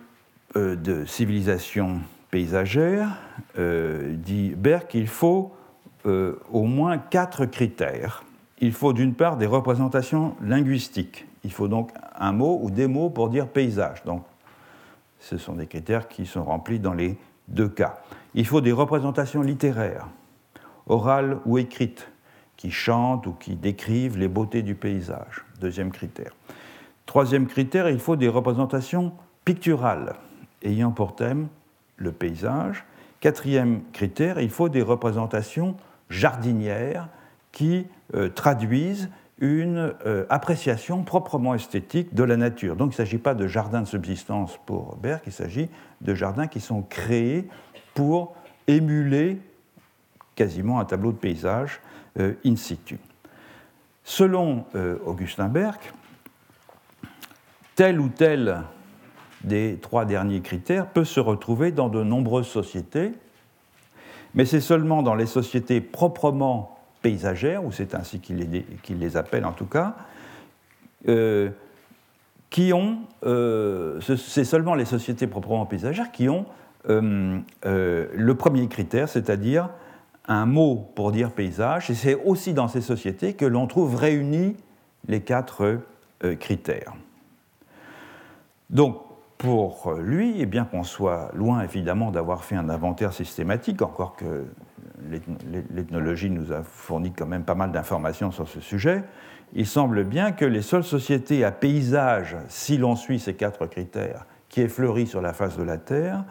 [0.55, 3.17] euh, de civilisation paysagère,
[3.57, 5.53] euh, dit Berck, il faut
[6.53, 8.23] au moins quatre critères.
[8.59, 11.27] Il faut d'une part des représentations linguistiques.
[11.43, 14.03] Il faut donc un mot ou des mots pour dire paysage.
[14.05, 14.23] Donc,
[15.19, 17.99] ce sont des critères qui sont remplis dans les deux cas.
[18.33, 20.07] Il faut des représentations littéraires,
[20.87, 22.09] orales ou écrites,
[22.55, 25.45] qui chantent ou qui décrivent les beautés du paysage.
[25.59, 26.31] Deuxième critère.
[27.05, 29.13] Troisième critère, il faut des représentations
[29.45, 30.15] picturales
[30.63, 31.47] ayant pour thème
[31.97, 32.85] le paysage.
[33.19, 35.75] Quatrième critère, il faut des représentations
[36.09, 37.09] jardinières
[37.51, 42.75] qui euh, traduisent une euh, appréciation proprement esthétique de la nature.
[42.75, 45.69] Donc il ne s'agit pas de jardins de subsistance pour Berck, il s'agit
[46.01, 47.47] de jardins qui sont créés
[47.93, 48.35] pour
[48.67, 49.39] émuler
[50.35, 51.81] quasiment un tableau de paysage
[52.19, 52.99] euh, in situ.
[54.03, 54.63] Selon
[55.05, 55.91] Augustin Berck,
[57.75, 58.63] tel ou tel
[59.43, 63.11] des trois derniers critères peut se retrouver dans de nombreuses sociétés,
[64.33, 69.53] mais c'est seulement dans les sociétés proprement paysagères, ou c'est ainsi qu'il les, appelle en
[69.53, 69.95] tout cas,
[71.07, 71.49] euh,
[72.49, 76.45] qui ont, euh, c'est seulement les sociétés proprement paysagères qui ont
[76.89, 79.69] le premier critère, c'est-à-dire
[80.27, 84.55] un mot pour dire paysage, et c'est aussi dans ces sociétés que l'on trouve réunis
[85.07, 85.79] les quatre
[86.23, 86.93] euh, critères.
[88.69, 89.01] Donc,
[89.37, 94.45] pour lui, et bien qu'on soit loin évidemment d'avoir fait un inventaire systématique, encore que
[95.71, 99.03] l'ethnologie nous a fourni quand même pas mal d'informations sur ce sujet,
[99.53, 104.25] il semble bien que les seules sociétés à paysage, si l'on suit ces quatre critères,
[104.49, 106.25] qui fleuri sur la face de la Terre,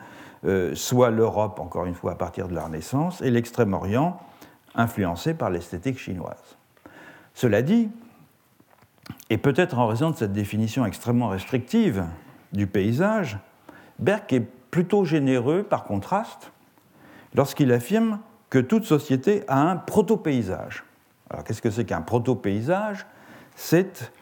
[0.45, 4.19] euh, soit l'Europe, encore une fois, à partir de la Renaissance, et l'Extrême-Orient,
[4.75, 6.59] influencé par l'esthétique chinoise.
[7.35, 7.89] Cela dit,
[9.31, 12.05] et peut-être en raison de cette définition extrêmement restrictive
[12.57, 13.39] du paysage,
[13.99, 16.51] Berck est plutôt généreux, par contraste,
[17.35, 18.19] lorsqu'il affirme
[18.51, 20.85] que toute société a un proto-paysage.
[21.31, 23.07] Alors qu'est-ce que c'est qu'un proto-paysage?
[23.55, 24.13] C'est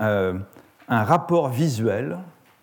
[0.00, 0.38] euh,
[0.88, 2.18] un rapport visuel,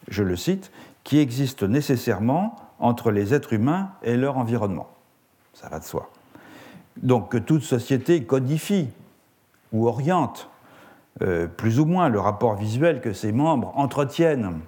[0.08, 0.72] je le cite,
[1.04, 4.90] qui existe nécessairement entre les êtres humains et leur environnement.
[5.54, 6.10] Ça va de soi.
[6.98, 8.90] Donc que toute société codifie
[9.72, 10.50] ou oriente
[11.22, 14.60] euh, plus ou moins le rapport visuel que ses membres entretiennent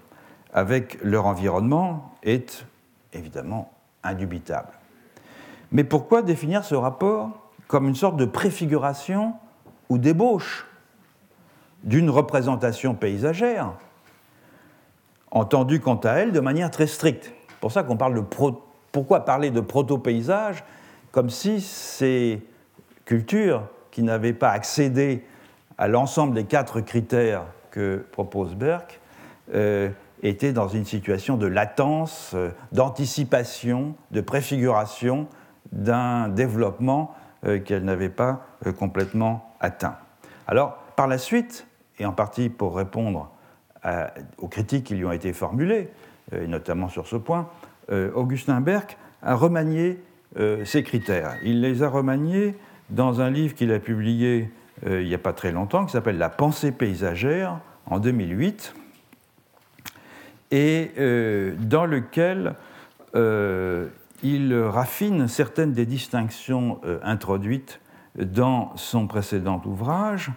[0.56, 2.66] avec leur environnement est
[3.14, 3.72] évidemment
[4.04, 4.70] indubitable.
[5.72, 7.30] Mais pourquoi définir ce rapport
[7.68, 9.34] comme une sorte de préfiguration
[9.90, 10.66] ou d'ébauche
[11.84, 13.74] d'une représentation paysagère,
[15.30, 17.34] entendue quant à elle de manière très stricte?
[17.60, 18.24] Pour ça qu'on parle de
[18.92, 20.64] pourquoi parler de proto-paysage
[21.12, 22.42] comme si ces
[23.04, 25.26] cultures qui n'avaient pas accédé
[25.78, 29.02] à l'ensemble des quatre critères que propose Berck
[29.54, 29.90] euh,
[30.24, 35.28] était dans une situation de latence, euh, d'anticipation, de préfiguration
[35.72, 39.96] d'un développement euh, qu'elle n'avait pas euh, complètement atteint.
[40.48, 41.68] Alors, par la suite,
[42.00, 43.32] et en partie pour répondre
[44.40, 45.90] aux critiques qui lui ont été formulées,
[46.32, 47.48] et notamment sur ce point,
[48.16, 50.02] Augustin Berck a remanié
[50.64, 51.38] ces critères.
[51.44, 52.56] Il les a remaniés
[52.90, 54.50] dans un livre qu'il a publié
[54.88, 58.74] il n'y a pas très longtemps, qui s'appelle La pensée paysagère, en 2008,
[60.52, 62.56] et euh, dans lequel
[63.16, 63.88] euh,
[64.24, 67.80] il raffine certaines des distinctions euh, introduites
[68.18, 70.32] dans son précédent ouvrage,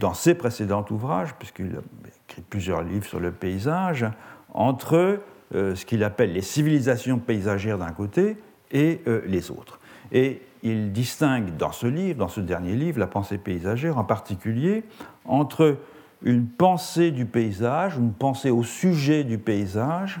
[0.00, 4.06] dans ses précédents ouvrages, puisqu'il a écrit plusieurs livres sur le paysage,
[4.54, 5.20] entre
[5.52, 8.38] ce qu'il appelle les civilisations paysagères d'un côté
[8.70, 9.78] et les autres.
[10.10, 14.84] Et il distingue dans ce livre, dans ce dernier livre, la pensée paysagère en particulier,
[15.26, 15.76] entre
[16.22, 20.20] une pensée du paysage, une pensée au sujet du paysage,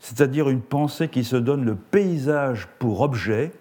[0.00, 3.52] c'est-à-dire une pensée qui se donne le paysage pour objet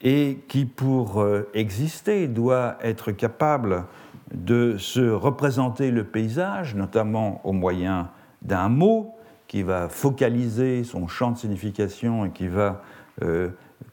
[0.00, 3.84] et qui, pour euh, exister, doit être capable
[4.32, 8.10] de se représenter le paysage, notamment au moyen
[8.42, 9.14] d'un mot
[9.48, 12.82] qui va focaliser son champ de signification et qui va
[13.22, 13.48] euh,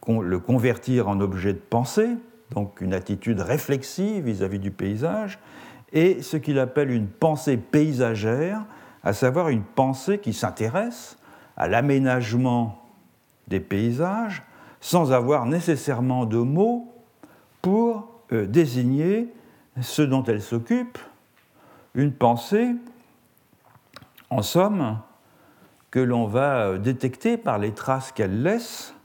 [0.08, 2.10] le convertir en objet de pensée,
[2.52, 5.40] donc une attitude réflexive vis à -vis du paysage,
[5.94, 8.66] et ce qu'il appelle une pensée paysagère,
[9.04, 11.18] à savoir une pensée qui s'intéresse
[11.56, 12.82] à l'aménagement
[13.48, 14.44] des paysages
[14.82, 16.92] sans avoir nécessairement de mots
[17.62, 19.32] pour euh, désigner
[19.82, 20.98] ce dont elle s'occupe,
[21.96, 22.76] une pensée,
[24.30, 25.00] en somme,
[25.92, 28.96] que l'on va euh, détecter par les traces qu'elle laisse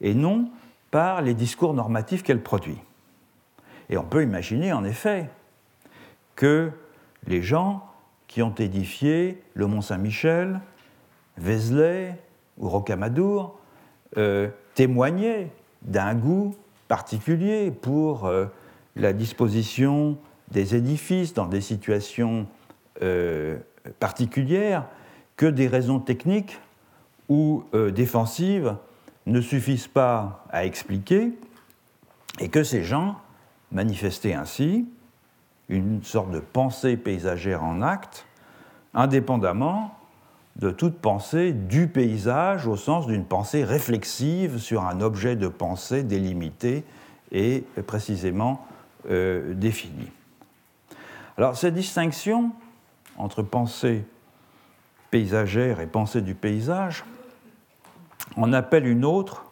[0.00, 0.50] et non
[0.90, 2.78] par les discours normatifs qu'elle produit.
[3.88, 5.30] Et on peut imaginer en effet
[6.36, 6.70] que
[7.26, 7.86] les gens
[8.26, 10.60] qui ont édifié le Mont Saint-Michel,
[11.36, 12.16] Vézelay
[12.58, 13.58] ou Rocamadour
[14.16, 15.50] euh, témoignaient
[15.82, 16.54] d'un goût
[16.88, 18.46] particulier pour euh,
[18.96, 20.18] la disposition
[20.50, 22.46] des édifices dans des situations
[23.02, 23.58] euh,
[23.98, 24.86] particulières
[25.36, 26.58] que des raisons techniques
[27.28, 27.64] ou
[27.94, 28.76] défensives
[29.26, 31.32] ne suffisent pas à expliquer
[32.38, 33.16] et que ces gens
[33.70, 34.86] manifestaient ainsi
[35.72, 38.26] une sorte de pensée paysagère en acte,
[38.94, 39.96] indépendamment
[40.56, 46.02] de toute pensée du paysage au sens d'une pensée réflexive sur un objet de pensée
[46.02, 46.84] délimité
[47.32, 48.66] et précisément
[49.08, 50.10] euh, défini.
[51.38, 52.52] Alors cette distinction
[53.16, 54.04] entre pensée
[55.10, 57.04] paysagère et pensée du paysage,
[58.36, 59.46] on appelle une autre,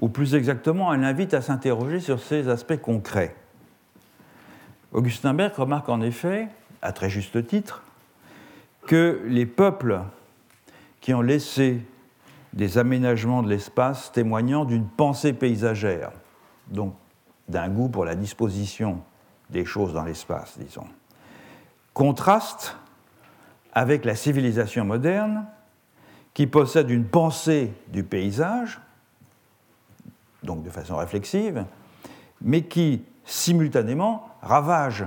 [0.00, 3.34] ou plus exactement, elle invite à s'interroger sur ces aspects concrets.
[4.94, 6.48] Augustin Berg remarque en effet,
[6.80, 7.82] à très juste titre,
[8.86, 10.00] que les peuples
[11.00, 11.80] qui ont laissé
[12.52, 16.12] des aménagements de l'espace témoignant d'une pensée paysagère,
[16.68, 16.94] donc
[17.48, 19.02] d'un goût pour la disposition
[19.50, 20.86] des choses dans l'espace, disons,
[21.92, 22.76] contrastent
[23.72, 25.44] avec la civilisation moderne
[26.34, 28.80] qui possède une pensée du paysage,
[30.44, 31.64] donc de façon réflexive,
[32.40, 35.04] mais qui simultanément ravage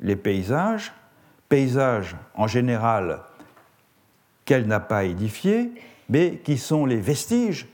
[0.00, 0.92] les paysages,
[1.48, 3.20] paysages en général
[4.44, 5.72] qu'elle n'a pas édifiés,
[6.08, 7.68] mais qui sont les vestiges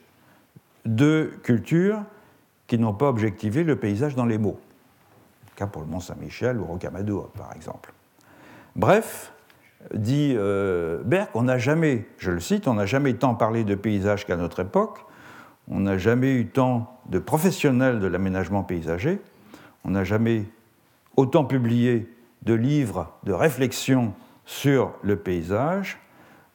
[0.85, 2.03] de cultures
[2.67, 4.61] qui n'ont pas objectivé le paysage dans les mots.
[5.55, 7.93] Cas pour le Mont Saint-Michel ou Rocamadour, par exemple.
[8.75, 9.33] Bref,
[9.95, 13.75] dit euh, Berck, on n'a jamais, je le cite, on n'a jamais tant parlé de
[13.75, 14.99] paysage qu'à notre époque,
[15.69, 19.21] on n'a jamais eu tant de professionnels de l'aménagement paysager,
[19.87, 20.45] on n'a jamais
[21.17, 24.13] autant publié de livres de réflexion
[24.45, 25.99] sur le paysage,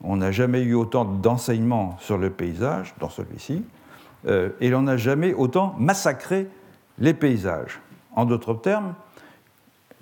[0.04, 3.64] on n'a jamais eu autant d'enseignements sur le paysage, dans celui-ci,
[4.28, 6.48] euh, et on n'a jamais autant massacré
[7.00, 7.80] les paysages.
[8.14, 8.94] En d'autres termes,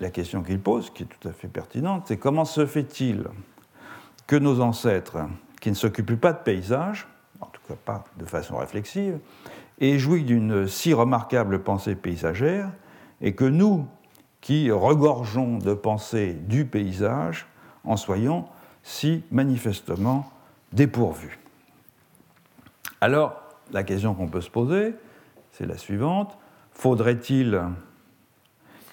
[0.00, 3.24] la question qu'il pose, qui est tout à fait pertinente, c'est comment se fait-il
[4.26, 5.18] que nos ancêtres,
[5.60, 7.06] qui ne s'occupent pas de paysages,
[7.40, 9.18] en tout cas pas de façon réflexive,
[9.80, 12.70] aient joui d'une si remarquable pensée paysagère,
[13.20, 13.86] et que nous,
[14.40, 17.46] qui regorgeons de pensées du paysage,
[17.84, 18.46] en soyons
[18.82, 20.30] si manifestement
[20.72, 21.38] dépourvus.
[23.00, 23.40] Alors,
[23.72, 24.94] la question qu'on peut se poser,
[25.52, 26.38] c'est la suivante.
[26.72, 27.60] Faudrait-il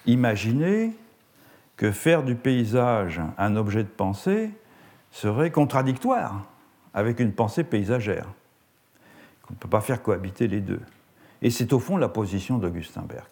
[0.06, 0.92] imaginer
[1.76, 4.50] que faire du paysage un objet de pensée
[5.10, 6.46] serait contradictoire
[6.92, 8.26] avec une pensée paysagère
[9.42, 10.80] Qu'on ne peut pas faire cohabiter les deux?
[11.40, 13.28] Et c'est au fond la position d'Augustin Berg.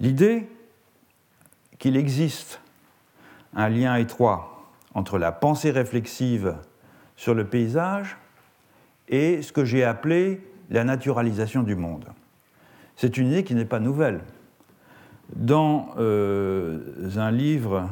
[0.00, 0.48] L'idée
[1.78, 2.60] qu'il existe
[3.54, 6.56] un lien étroit entre la pensée réflexive
[7.16, 8.16] sur le paysage
[9.08, 10.40] et ce que j'ai appelé
[10.70, 12.06] la naturalisation du monde.
[12.96, 14.20] C'est une idée qui n'est pas nouvelle.
[15.34, 17.88] Dans euh, un livre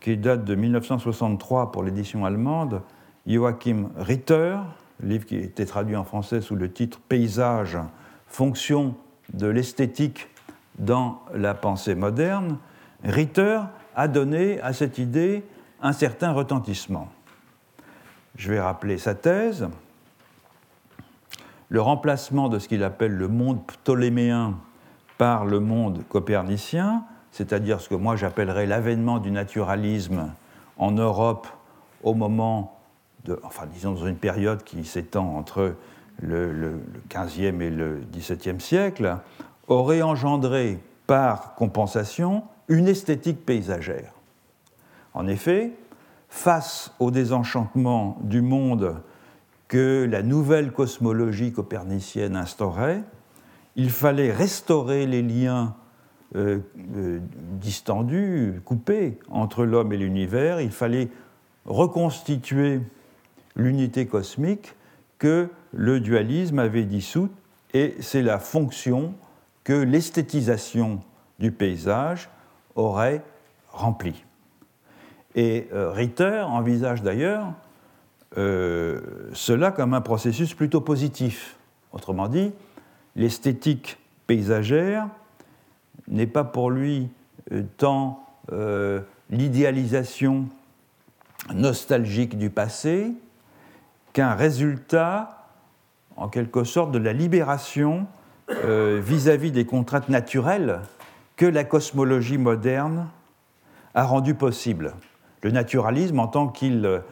[0.00, 2.82] qui date de 1963 pour l'édition allemande,
[3.26, 4.56] Joachim Ritter,
[5.00, 7.78] livre qui a été traduit en français sous le titre Paysage,
[8.26, 8.96] fonction
[9.32, 10.28] de l'esthétique
[10.78, 12.58] dans la pensée moderne,
[13.04, 13.60] Ritter
[13.94, 15.44] a donné à cette idée
[15.80, 17.08] un certain retentissement.
[18.36, 19.68] Je vais rappeler sa thèse
[21.68, 24.58] le remplacement de ce qu'il appelle le monde ptoléméen
[25.16, 30.32] par le monde copernicien, c'est-à-dire ce que moi j'appellerais l'avènement du naturalisme
[30.76, 31.46] en Europe
[32.02, 32.78] au moment
[33.42, 35.76] enfin disons dans une période qui s'étend entre
[36.20, 39.16] le, le, 15e et le 17e siècle,
[39.72, 44.12] aurait engendré par compensation une esthétique paysagère.
[45.14, 45.72] En effet,
[46.28, 49.02] face au désenchantement du monde
[49.68, 53.02] que la nouvelle cosmologie copernicienne instaurait,
[53.76, 55.74] il fallait restaurer les liens
[56.34, 56.60] euh,
[56.96, 57.20] euh,
[57.60, 61.08] distendus, coupés entre l'homme et l'univers, il fallait
[61.66, 62.80] reconstituer
[63.54, 64.74] l'unité cosmique
[65.18, 67.32] que le dualisme avait dissoute,
[67.74, 69.14] et c'est la fonction
[69.64, 71.00] que l'esthétisation
[71.38, 72.28] du paysage
[72.74, 73.22] aurait
[73.70, 74.24] remplie.
[75.34, 77.52] Et euh, Ritter envisage d'ailleurs
[78.38, 79.00] euh,
[79.32, 81.56] cela comme un processus plutôt positif.
[81.92, 82.52] Autrement dit,
[83.16, 85.08] l'esthétique paysagère
[86.08, 87.08] n'est pas pour lui
[87.52, 88.18] euh, tant
[89.30, 90.46] l'idéalisation
[91.54, 93.12] nostalgique du passé
[94.12, 95.46] qu'un résultat,
[96.16, 98.06] en quelque sorte, de la libération
[98.48, 100.80] vis-à-vis -vis des contraintes naturelles
[101.36, 103.08] que la cosmologie moderne
[103.94, 104.94] a rendues possibles.
[105.42, 107.02] Le naturalisme, en tant qu'il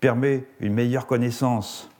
[0.00, 1.90] permet une meilleure connaissance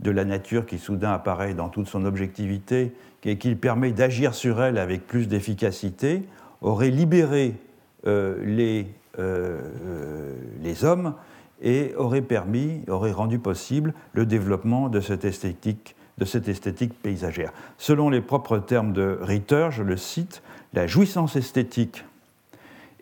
[0.00, 2.92] de la nature qui soudain apparaît dans toute son objectivité
[3.24, 6.22] et qu'il permet d'agir sur elle avec plus d'efficacité,
[6.62, 7.54] aurait libéré
[8.06, 8.86] euh, les,
[9.18, 11.14] euh, euh, les hommes
[11.60, 17.52] et aurait permis, aurait rendu possible le développement de cette esthétique, de cette esthétique paysagère.
[17.78, 20.42] Selon les propres termes de Ritter, je le cite,
[20.74, 22.04] la jouissance esthétique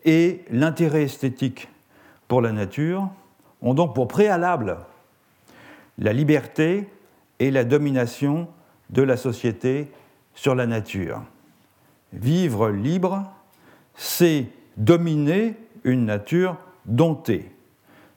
[0.05, 1.67] et l'intérêt esthétique
[2.27, 3.09] pour la nature
[3.61, 4.77] ont donc pour préalable
[5.97, 6.87] la liberté
[7.39, 8.47] et la domination
[8.89, 9.91] de la société
[10.35, 11.23] sur la nature.
[12.13, 13.29] Vivre libre,
[13.95, 14.45] c'est
[14.77, 17.51] dominer une nature domptée.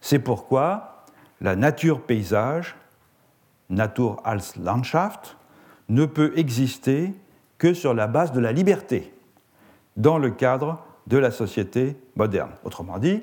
[0.00, 1.04] C'est pourquoi
[1.40, 2.76] la nature-paysage,
[3.70, 5.36] Natur als Landschaft,
[5.88, 7.14] ne peut exister
[7.58, 9.12] que sur la base de la liberté,
[9.96, 12.52] dans le cadre de la société moderne.
[12.64, 13.22] Autrement dit,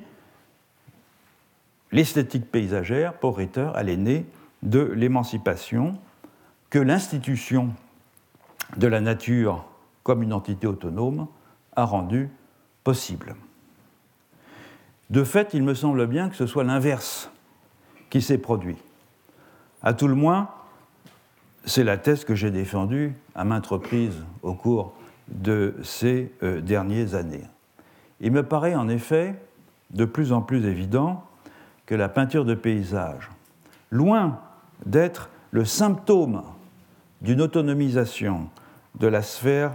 [1.91, 4.26] l'esthétique paysagère, pour Ritter, elle est née
[4.64, 5.98] de l'émancipation
[6.70, 7.74] que l'institution
[8.76, 9.66] de la nature
[10.04, 11.28] comme une entité autonome
[11.76, 12.30] a rendue
[12.84, 13.36] possible.
[15.10, 17.32] De fait, il me semble bien que ce soit l'inverse
[18.10, 18.78] qui s'est produit.
[19.84, 20.49] À tout le moins,
[21.65, 24.93] c'est la thèse que j'ai défendue à maintes reprises au cours
[25.28, 27.43] de ces euh, dernières années.
[28.21, 29.36] Il me paraît en effet
[29.91, 31.23] de plus en plus évident
[31.86, 33.30] que la peinture de paysage,
[33.91, 34.39] loin
[34.86, 36.43] d'être le symptôme
[37.21, 38.49] d'une autonomisation
[38.95, 39.71] de la sphère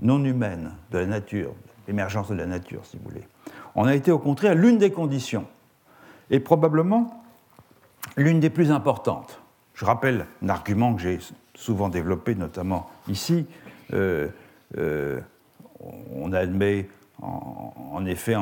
[0.00, 1.52] non humaine de la nature,
[1.86, 3.26] l'émergence de la nature, si vous voulez,
[3.74, 5.46] on a été au contraire l'une des conditions,
[6.30, 7.22] et probablement
[8.16, 9.41] l'une des plus importantes.
[9.82, 11.18] Je rappelle un argument que j'ai
[11.56, 13.46] souvent développé, notamment ici.
[13.92, 14.28] Euh,
[14.78, 15.18] euh,
[16.14, 16.88] on admet
[17.20, 18.36] en, effet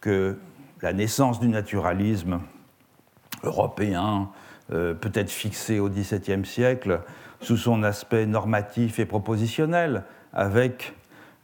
[0.00, 0.36] que
[0.82, 2.40] la naissance du naturalisme
[3.44, 4.30] européen,
[4.72, 7.02] euh, peut-être fixé au XVIIe siècle,
[7.40, 10.02] sous son aspect normatif et propositionnel,
[10.32, 10.96] avec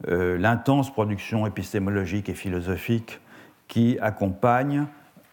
[0.05, 3.21] l'intense production épistémologique et philosophique
[3.69, 4.87] qui accompagne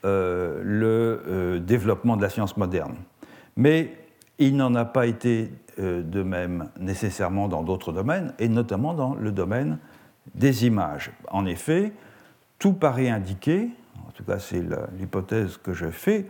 [0.05, 2.95] le développement de la science moderne.
[3.57, 3.95] Mais
[4.39, 9.33] il n'en a pas été de même nécessairement dans d'autres domaines, et notamment dans le
[9.33, 9.79] domaine
[10.35, 11.11] des images.
[11.31, 11.93] En effet,
[12.59, 13.69] tout paraît indiquer,
[14.07, 14.63] en tout cas c'est
[14.99, 16.27] l'hypothèse que je fais,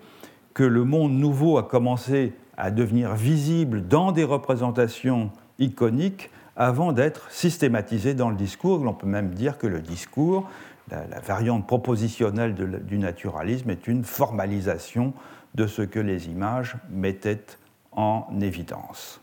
[0.54, 7.30] que le monde nouveau a commencé à devenir visible dans des représentations iconiques avant d'être
[7.30, 8.82] systématisé dans le discours.
[8.82, 10.48] On peut même dire que le discours,
[10.90, 15.14] la, variante propositionnelle du naturalisme, est une formalisation
[15.54, 17.44] de ce que les images mettaient
[17.92, 19.20] en évidence.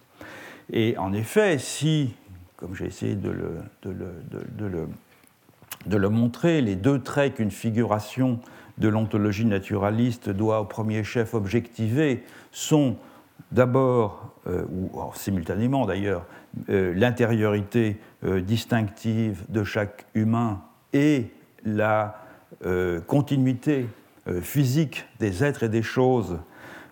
[0.71, 2.13] Et en effet, si,
[2.57, 3.31] comme j'ai essayé de
[5.87, 8.39] le, montrer, les deux traits qu'une figuration
[8.77, 12.97] de l'ontologie naturaliste doit au premier chef objectiver sont
[13.51, 16.25] d'abord, euh, ou simultanément d'ailleurs,
[16.69, 20.61] euh, l'intériorité euh, distinctive de chaque humain
[20.93, 21.27] et
[21.65, 22.15] la
[23.07, 23.85] continuité
[24.41, 26.39] physique des êtres et des choses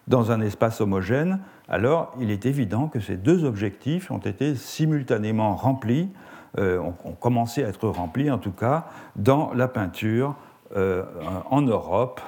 [0.08, 5.56] dans un espace homogène, alors il est évident que ces deux objectifs ont été simultanément
[5.56, 6.10] remplis,
[6.58, 10.36] ont, commencé à être remplis en tout cas, dans la peinture
[10.74, 12.22] en Europe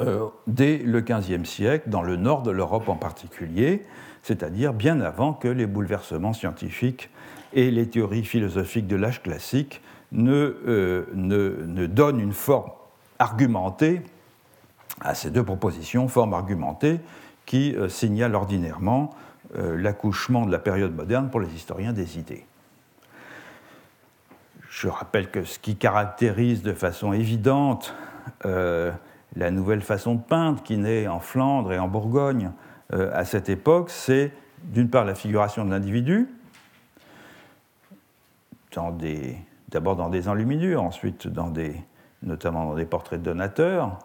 [0.00, 3.84] euh, dès le XVe siècle, dans le nord de l'Europe en particulier,
[4.22, 7.10] c'est-à-dire bien avant que les bouleversements scientifiques
[7.52, 9.80] et les théories philosophiques de l'âge classique
[10.12, 12.70] ne, euh, ne, donnent une forme
[13.18, 14.02] argumentée
[15.00, 17.00] à ces deux propositions, forme argumentée
[17.46, 19.10] qui euh, signale ordinairement
[19.54, 22.44] l'accouchement de la période moderne pour les historiens des idées.
[24.68, 27.94] Je rappelle que ce qui caractérise de façon évidente
[29.36, 32.50] la nouvelle façon de peindre qui naît en Flandre et en Bourgogne
[32.92, 34.32] euh, à cette époque, c'est
[34.64, 36.28] d'une part la figuration de l'individu,
[39.68, 41.76] d'abord dans des enluminures, ensuite dans des,
[42.22, 43.98] notamment dans des portraits de donateurs,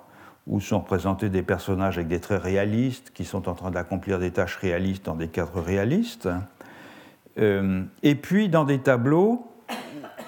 [0.47, 4.31] où sont représentés des personnages avec des traits réalistes qui sont en train d'accomplir des
[4.31, 6.29] tâches réalistes dans des cadres réalistes,
[7.39, 9.47] euh, et puis dans des tableaux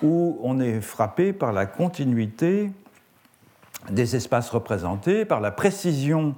[0.02, 2.72] où on est frappé par la continuité
[3.90, 6.36] des espaces représentés, par la précision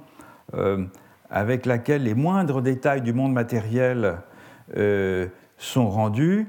[0.54, 0.84] euh,
[1.30, 4.18] avec laquelle les moindres détails du monde matériel
[4.76, 5.26] euh,
[5.56, 6.48] sont rendus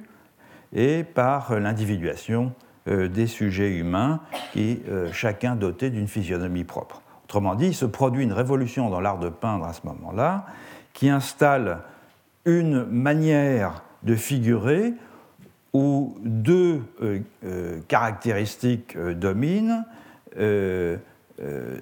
[0.73, 2.53] et par l'individuation
[2.89, 4.19] des sujets humains
[4.53, 4.81] qui,
[5.11, 7.01] chacun doté d'une physionomie propre.
[7.25, 10.45] Autrement dit, il se produit une révolution dans l'art de peindre à ce moment-là
[10.93, 11.79] qui installe
[12.45, 14.93] une manière de figurer
[15.73, 16.81] où deux
[17.87, 19.85] caractéristiques dominent,
[20.37, 20.97] euh,
[21.41, 21.77] euh,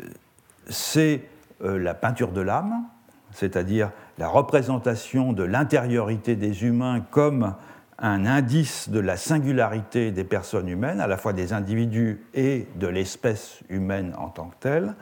[0.69, 1.21] c'est
[1.63, 2.83] euh, la peinture de l'âme,
[3.31, 7.53] c'est-à-dire la représentation de l'intériorité des humains comme
[7.99, 12.87] un indice de la singularité des personnes humaines, à la fois des individus et de
[12.87, 14.95] l'espèce humaine en tant que telle,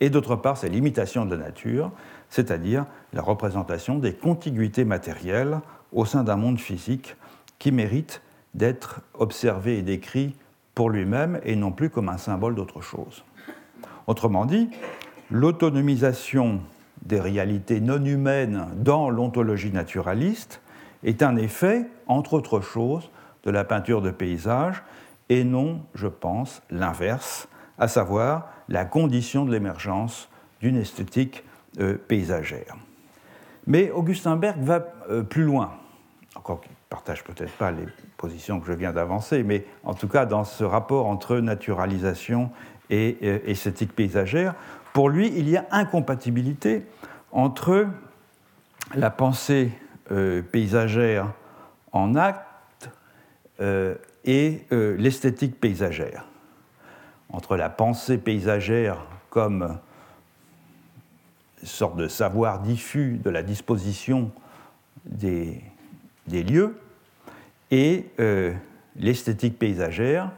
[0.00, 1.90] et d'autre part, c'est l'imitation de la nature,
[2.30, 5.60] c'est-à-dire la représentation des contiguïtés matérielles
[5.92, 7.16] au sein d'un monde physique
[7.58, 8.22] qui mérite
[8.54, 10.34] d'être observé et décrit
[10.74, 13.24] pour lui-même et non plus comme un symbole d'autre chose.
[14.06, 14.70] Autrement dit,
[15.30, 16.60] l'autonomisation
[17.02, 20.60] des réalités non humaines dans l'ontologie naturaliste
[21.08, 23.10] est un effet, entre autres choses,
[23.44, 24.82] de la peinture de paysage
[25.28, 27.48] et non, je pense, l'inverse,
[27.78, 30.28] à savoir la condition de l'émergence
[30.60, 31.44] d'une esthétique
[31.80, 32.76] euh, paysagère.
[33.66, 35.72] Mais Augustin Berg va euh, plus loin,
[36.34, 37.86] encore qu'il ne partage peut-être pas les
[38.16, 42.50] position que je viens d'avancer, mais en tout cas dans ce rapport entre naturalisation
[42.90, 44.54] et esthétique paysagère,
[44.92, 46.84] pour lui, il y a incompatibilité
[47.30, 47.86] entre
[48.94, 49.70] la pensée
[50.10, 51.34] euh, paysagère
[51.92, 52.90] en acte
[53.60, 53.94] euh,
[54.24, 56.24] et euh, l'esthétique paysagère.
[57.30, 59.78] Entre la pensée paysagère comme
[61.62, 64.30] sorte de savoir diffus de la disposition
[65.04, 65.60] des,
[66.26, 66.78] des lieux
[67.70, 68.06] et
[68.96, 70.30] l'esthétique paysagère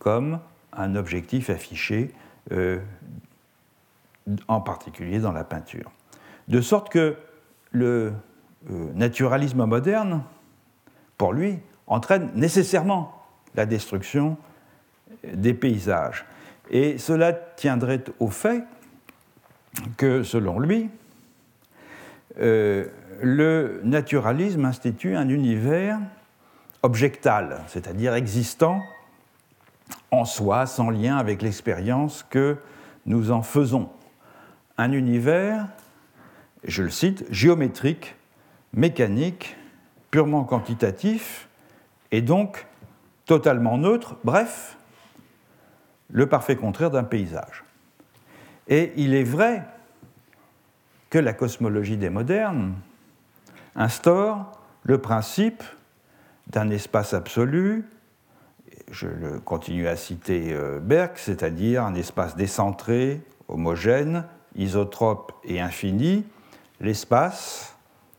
[0.00, 0.40] comme
[0.72, 2.12] un objectif affiché,
[4.48, 5.92] en particulier dans la peinture.
[6.48, 7.16] De sorte que
[7.70, 8.12] le
[8.68, 10.22] naturalisme moderne,
[11.18, 13.22] pour lui, entraîne nécessairement
[13.54, 14.36] la destruction
[15.32, 16.24] des paysages.
[16.70, 18.64] Et cela tiendrait au fait
[19.96, 20.88] que, selon lui,
[22.38, 25.98] le naturalisme institue un univers
[26.82, 28.80] objectal, c'est-à-dire existant
[30.10, 32.56] en soi, sans lien avec l'expérience que
[33.06, 33.90] nous en faisons.
[34.78, 35.68] Un univers,
[36.64, 38.16] je le cite, géométrique,
[38.74, 39.56] mécanique,
[40.10, 41.48] purement quantitatif,
[42.10, 42.66] et donc
[43.24, 44.76] totalement neutre, bref,
[46.10, 47.64] le parfait contraire d'un paysage.
[48.68, 49.64] Et il est vrai
[51.10, 52.74] que la cosmologie des modernes
[53.74, 54.52] instaure
[54.82, 55.62] le principe
[56.48, 57.88] d'un espace absolu,
[58.90, 59.08] je
[59.38, 66.26] continue à citer euh, Berck, c'est-à-dire un espace décentré, homogène, isotrope et infini,
[66.80, 67.71] l'espace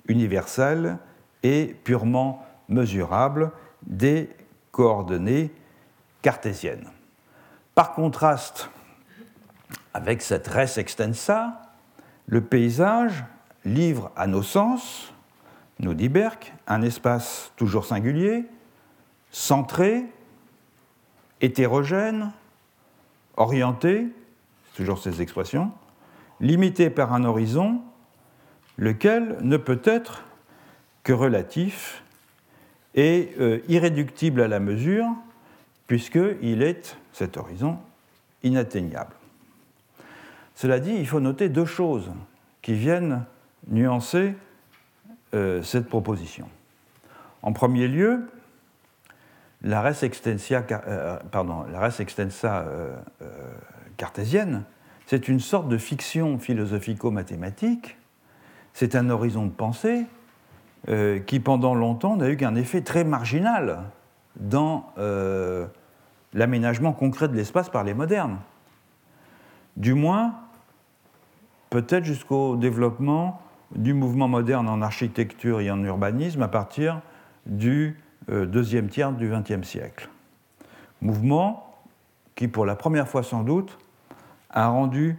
[0.08, 0.98] universel
[1.44, 3.52] et purement mesurable
[3.84, 4.30] des
[4.72, 5.52] coordonnées
[6.22, 6.90] cartésiennes.
[7.76, 8.70] Par contraste
[9.94, 11.62] avec cette res extensa,
[12.28, 13.24] le paysage
[13.66, 15.14] livre à nos sens
[15.80, 18.46] nous dit Berck, un espace toujours singulier,
[19.32, 20.06] centré,
[21.42, 22.32] hétérogène,
[23.36, 24.08] orienté,
[24.76, 25.72] toujours ces expressions,
[26.40, 27.82] limité par un horizon,
[28.78, 30.24] lequel ne peut être
[31.04, 32.04] que relatif
[32.96, 35.08] et euh, irréductible à la mesure,
[35.88, 37.78] puisqu'il est, cet horizon,
[38.44, 39.14] inatteignable.
[40.56, 42.12] Cela dit, il faut noter deux choses
[42.62, 43.26] qui viennent
[43.68, 44.36] nuancer
[45.34, 46.48] euh, cette proposition.
[47.42, 48.30] En premier lieu,
[49.62, 52.66] la res euh, pardon, la res extensa
[53.98, 54.64] cartésienne,
[55.06, 57.98] c'est une sorte de fiction philosophico-mathématique,
[58.74, 60.06] c'est un horizon de pensée
[60.90, 63.84] euh, qui pendant longtemps n'a eu qu'un effet très marginal
[64.36, 65.66] dans euh,
[66.34, 68.40] l'aménagement concret de l'espace par les modernes.
[69.78, 70.36] Du moins,
[71.70, 73.42] peut-être jusqu'au développement
[73.76, 77.02] du mouvement moderne en architecture et en urbanisme à partir
[77.46, 78.00] du
[78.30, 80.10] euh, deuxième tiers du XXe siècle.
[81.02, 81.76] Mouvement
[82.36, 83.78] qui, pour la première fois sans doute,
[84.50, 85.18] a rendu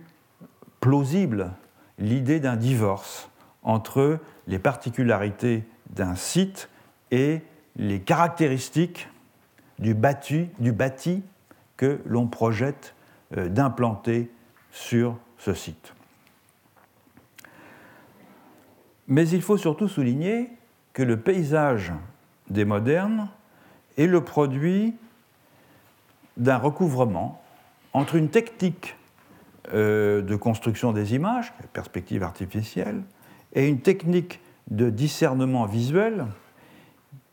[0.80, 1.52] plausible
[1.98, 3.28] l'idée d'un divorce
[3.64, 6.68] entre les particularités d'un site
[7.10, 7.40] et
[7.76, 9.08] les caractéristiques
[9.78, 11.22] du bâti,
[11.76, 12.94] que l'on projette
[13.36, 14.30] euh, d'implanter
[14.70, 15.94] sur ce site.
[19.08, 20.50] Mais il faut surtout souligner
[20.92, 21.92] que le paysage
[22.48, 23.28] des modernes
[23.98, 24.94] est le produit
[26.36, 27.42] d'un recouvrement
[27.92, 28.96] entre une technique
[29.72, 33.02] euh, de construction des images, perspective artificielle,
[33.54, 34.40] et une technique
[34.70, 36.26] de discernement visuel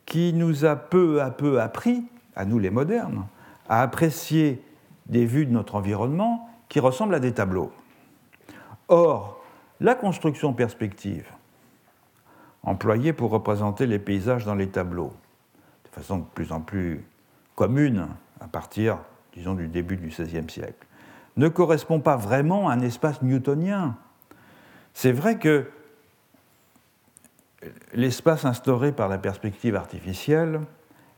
[0.06, 2.04] qui nous a peu à peu appris,
[2.36, 3.26] à nous les modernes,
[3.68, 4.62] à apprécier
[5.06, 7.72] des vues de notre environnement qui ressemblent à des tableaux.
[8.88, 9.42] Or,
[9.80, 11.26] la construction perspective,
[12.62, 15.12] employée pour représenter les paysages dans les tableaux,
[15.84, 17.04] de façon de plus en plus
[17.54, 18.06] commune
[18.40, 18.98] à partir,
[19.34, 20.86] disons, du début du XVIe siècle,
[21.36, 23.96] ne correspond pas vraiment à un espace newtonien.
[24.92, 25.66] C'est vrai que
[27.94, 30.60] l'espace instauré par la perspective artificielle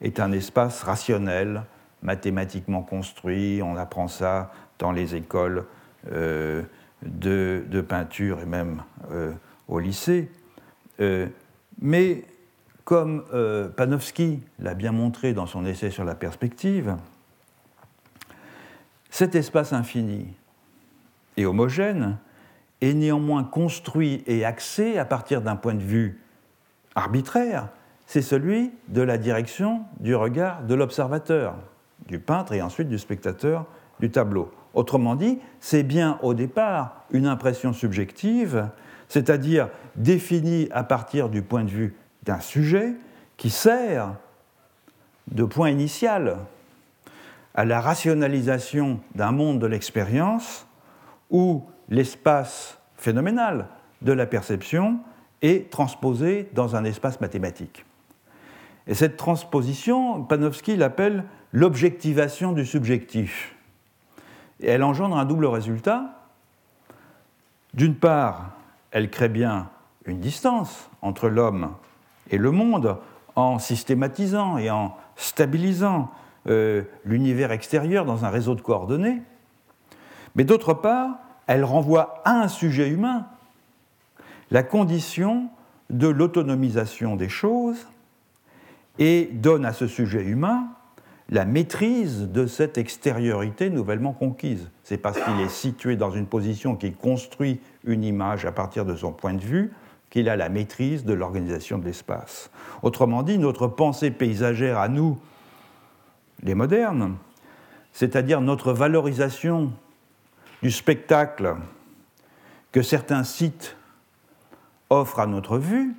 [0.01, 1.62] est un espace rationnel,
[2.03, 5.64] mathématiquement construit, on apprend ça dans les écoles
[6.12, 6.62] euh,
[7.03, 9.32] de, peinture et même euh,
[9.68, 10.30] au lycée.
[11.01, 11.28] Euh,
[11.80, 12.24] mais
[12.84, 13.24] comme
[13.76, 16.97] Panofsky l'a bien montré dans son essai sur la perspective,
[19.09, 20.26] cet espace infini
[21.38, 22.18] et homogène
[22.82, 26.20] est néanmoins construit et axé à partir d'un point de vue
[26.95, 27.68] arbitraire,
[28.07, 31.57] c'est celui de la direction du regard de l'observateur,
[32.07, 33.66] du peintre et ensuite du spectateur
[34.01, 34.53] du tableau.
[34.74, 38.68] Autrement dit, c'est bien au départ une impression subjective,
[39.09, 42.95] c'est-à-dire définie à partir du point de vue d'un sujet
[43.36, 44.14] qui sert
[45.30, 46.36] de point initial
[47.55, 50.66] à la rationalisation d'un monde de l'expérience
[51.30, 53.68] où l'espace phénoménal
[54.03, 54.99] de la perception
[55.45, 57.84] est transposé dans un espace mathématique.
[58.86, 63.55] Et cette transposition, Panofsky l'appelle l'objectivation du subjectif.
[64.61, 66.22] Et elle engendre un double résultat.
[67.74, 68.53] D'une part,
[68.90, 69.68] elle crée bien
[70.07, 71.72] une distance entre l'homme
[72.30, 72.97] et le monde
[73.36, 76.11] en systématisant et en stabilisant
[76.47, 79.22] euh, l'univers extérieur dans un réseau de coordonnées,
[80.34, 81.16] mais d'autre part,
[81.47, 83.26] elle renvoie à un sujet humain
[84.51, 85.49] la condition
[85.90, 87.86] de l'autonomisation des choses
[88.99, 90.68] et donne à ce sujet humain
[91.30, 94.70] la maîtrise de cette extériorité nouvellement conquise.
[94.82, 98.95] C'est parce qu'il est situé dans une position qui construit une image à partir de
[98.95, 99.72] son point de vue
[100.11, 102.51] qu'il a la maîtrise de l'organisation de l'espace.
[102.82, 105.18] Autrement dit, notre pensée paysagère à nous,
[106.42, 107.16] les modernes,
[107.92, 109.72] c'est-à-dire notre valorisation
[110.62, 111.57] du spectacle
[112.70, 113.76] que certains sites
[114.91, 115.95] offrent à notre vue,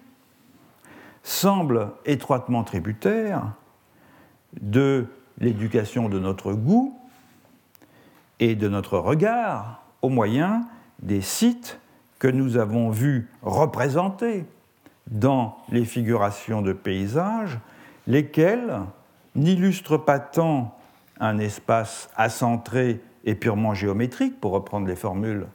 [1.24, 3.54] semble étroitement tributaire
[4.62, 5.08] de
[5.40, 6.98] l'éducation de notre goût
[8.40, 10.68] et de notre regard au moyen
[11.02, 11.80] des sites
[12.20, 14.46] que nous avons vus représenter
[15.08, 17.60] dans les figurations de paysages,
[18.08, 18.82] lesquels
[19.36, 20.78] n'illustre pas tant
[21.20, 25.48] un espace acentré et purement géométrique, pour reprendre les formules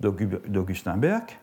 [0.00, 1.38] d'Augustin Berck,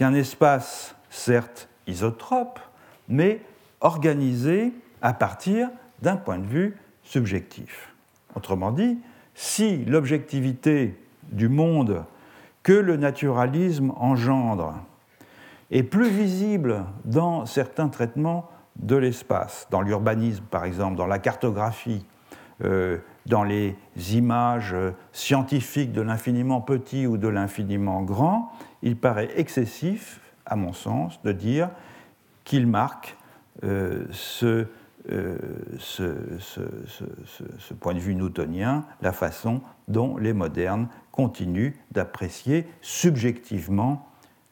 [0.00, 2.58] qu'un espace certes isotrope,
[3.06, 3.42] mais
[3.82, 4.72] organisé
[5.02, 5.68] à partir
[6.00, 7.92] d'un point de vue subjectif.
[8.34, 8.98] Autrement dit,
[9.34, 10.98] si l'objectivité
[11.32, 12.02] du monde
[12.62, 14.74] que le naturalisme engendre
[15.70, 22.06] est plus visible dans certains traitements de l'espace, dans l'urbanisme par exemple, dans la cartographie,
[22.64, 22.96] euh,
[23.26, 23.76] dans les
[24.14, 24.74] images
[25.12, 28.50] scientifiques de l'infiniment petit ou de l'infiniment grand,
[28.82, 31.70] il paraît excessif, à mon sens, de dire
[32.44, 33.16] qu'il marque
[33.62, 34.66] ce,
[35.78, 44.08] ce, ce, point de vue newtonien, la façon dont les modernes continuent d'apprécier subjectivement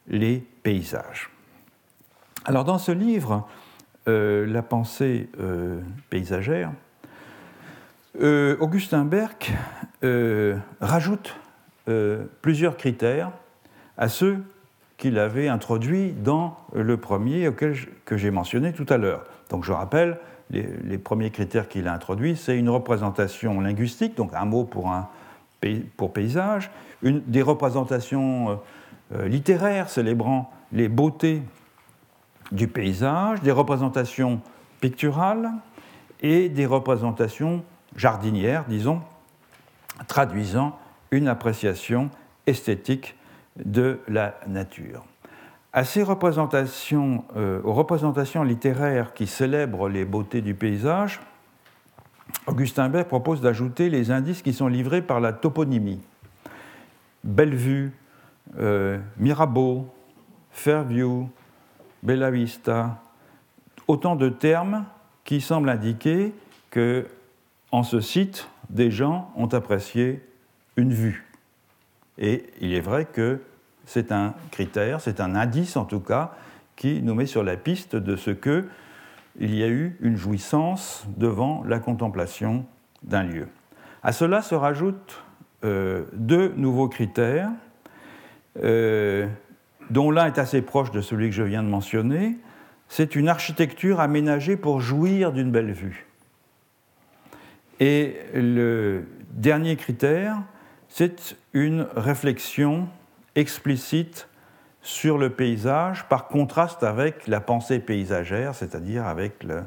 [0.07, 1.29] les paysages.
[2.45, 3.47] Alors dans ce livre,
[4.07, 6.71] euh, La pensée euh, paysagère,
[8.21, 9.53] euh, Augustin Berck
[10.81, 11.35] rajoute
[12.41, 13.31] plusieurs critères
[13.99, 14.41] à ceux
[14.97, 17.75] qu'il avait introduits dans le premier auquel
[18.05, 19.23] que j'ai mentionné tout à l'heure.
[19.49, 20.17] Donc je rappelle,
[20.49, 25.07] les, premiers critères qu'il a introduits, c'est une représentation linguistique, donc un mot pour, un,
[25.95, 26.71] pour paysage,
[27.03, 28.59] des représentations
[29.13, 31.43] littéraires célébrant les beautés
[32.51, 34.41] du paysage, des représentations
[34.81, 35.51] picturales
[36.21, 37.63] et des représentations
[37.95, 39.01] jardinières, disons,
[40.07, 40.77] traduisant
[41.11, 42.09] une appréciation
[42.47, 43.15] esthétique
[43.63, 45.05] de la nature.
[45.71, 51.19] À ces représentations, euh, aux représentations littéraires qui célèbrent les beautés du paysage,
[52.47, 56.01] Augustin Bert propose d'ajouter les indices qui sont livrés par la toponymie.
[57.23, 57.91] Bellevue,
[58.57, 59.87] euh, Mirabeau,
[60.51, 61.29] Fairview,
[62.01, 63.01] Bella Vista,
[63.87, 64.85] autant de termes
[65.23, 66.33] qui semblent indiquer
[66.71, 67.07] que,
[67.71, 70.23] en ce site, des gens ont apprécié
[70.77, 71.27] une vue.
[72.17, 73.41] Et il est vrai que
[73.89, 76.33] c'est un critère, c'est un indice en tout cas,
[76.75, 78.65] qui nous met sur la piste de ce que
[79.39, 82.65] il y a eu une jouissance devant la contemplation
[83.01, 83.47] d'un lieu.
[84.03, 85.23] À cela se rajoutent
[85.65, 87.49] euh, deux nouveaux critères.
[88.63, 89.27] Euh,
[89.89, 92.37] dont l'un est assez proche de celui que je viens de mentionner,
[92.89, 96.05] c'est une architecture aménagée pour jouir d'une belle vue.
[97.79, 100.37] Et le dernier critère,
[100.89, 102.87] c'est une réflexion
[103.39, 104.27] explicite
[104.81, 109.63] sur le paysage par contraste avec la pensée paysagère, c'est-à-dire avec le,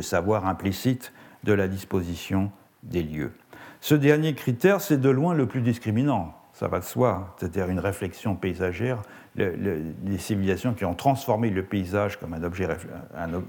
[0.00, 1.12] savoir implicite
[1.44, 2.52] de la disposition
[2.82, 3.32] des lieux.
[3.80, 7.80] Ce dernier critère, c'est de loin le plus discriminant ça va de soi, c'est-à-dire une
[7.80, 9.02] réflexion paysagère,
[9.36, 12.66] les civilisations qui ont transformé le paysage comme un objet,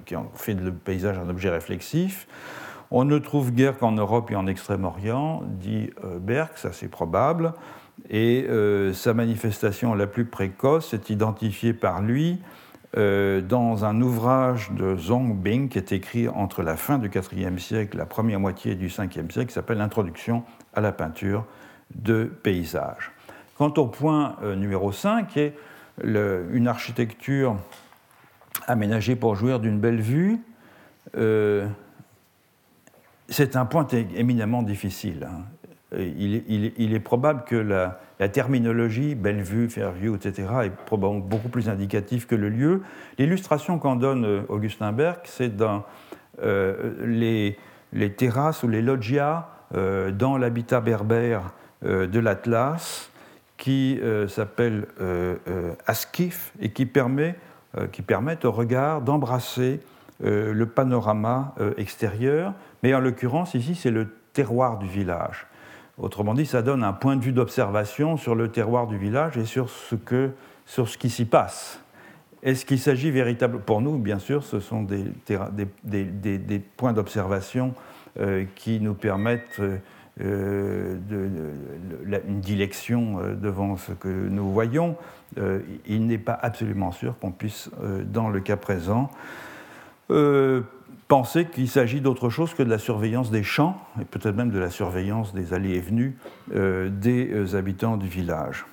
[0.06, 2.28] qui ont fait le paysage un objet réflexif.
[2.90, 7.54] On ne trouve guère qu'en Europe et en Extrême-Orient, dit euh, Berck, ça c'est probable,
[8.10, 12.40] et euh, sa manifestation la plus précoce est identifiée par lui
[12.96, 17.60] euh, dans un ouvrage de Zhong Bing qui est écrit entre la fin du IVe
[17.60, 21.46] siècle et la première moitié du Ve siècle, qui s'appelle Introduction à la peinture
[21.94, 23.12] de paysage.
[23.58, 25.56] Quant au point numéro 5, qui est
[26.04, 27.58] une architecture
[28.68, 30.40] aménagée pour jouir d'une belle vue,
[33.30, 35.28] c'est un point éminemment difficile.
[35.30, 35.44] Hein.
[35.98, 38.00] Il, est probable que la,
[38.30, 42.84] terminologie, belle vue, fair view, etc., est probablement beaucoup plus indicative que le lieu.
[43.18, 45.86] L'illustration qu'en donne euh, Augustin Berg, c'est dans
[46.42, 47.58] les,
[48.18, 51.54] terrasses ou les loggias dans l'habitat berbère
[51.86, 53.12] euh, de l'Atlas
[53.58, 55.36] qui euh, s'appelle euh,
[55.86, 57.36] Askif et qui, permet,
[57.92, 59.80] qui permet au regard d'embrasser
[60.20, 62.54] le panorama extérieur,
[62.84, 65.48] mais en l'occurrence ici c'est le terroir du village.
[65.98, 69.46] Autrement dit, ça donne un point de vue d'observation sur le terroir du village et
[69.46, 70.30] sur ce, que,
[70.68, 71.82] sur ce qui s'y passe.
[72.44, 77.74] Est-ce qu'il s'agit véritablement, pour nous bien sûr, ce sont des, points d'observation
[78.56, 79.60] qui nous permettent
[80.20, 80.98] euh,
[82.28, 84.96] une dilection euh, devant ce que nous voyons,
[85.38, 87.70] euh, il n'est pas absolument sûr qu'on puisse,
[88.06, 89.12] dans le cas présent,
[91.08, 94.60] penser qu'il s'agit d'autre chose que de la surveillance des champs, et peut-être même de
[94.60, 96.18] la surveillance des allées et venues
[96.53, 98.66] des habitants du village.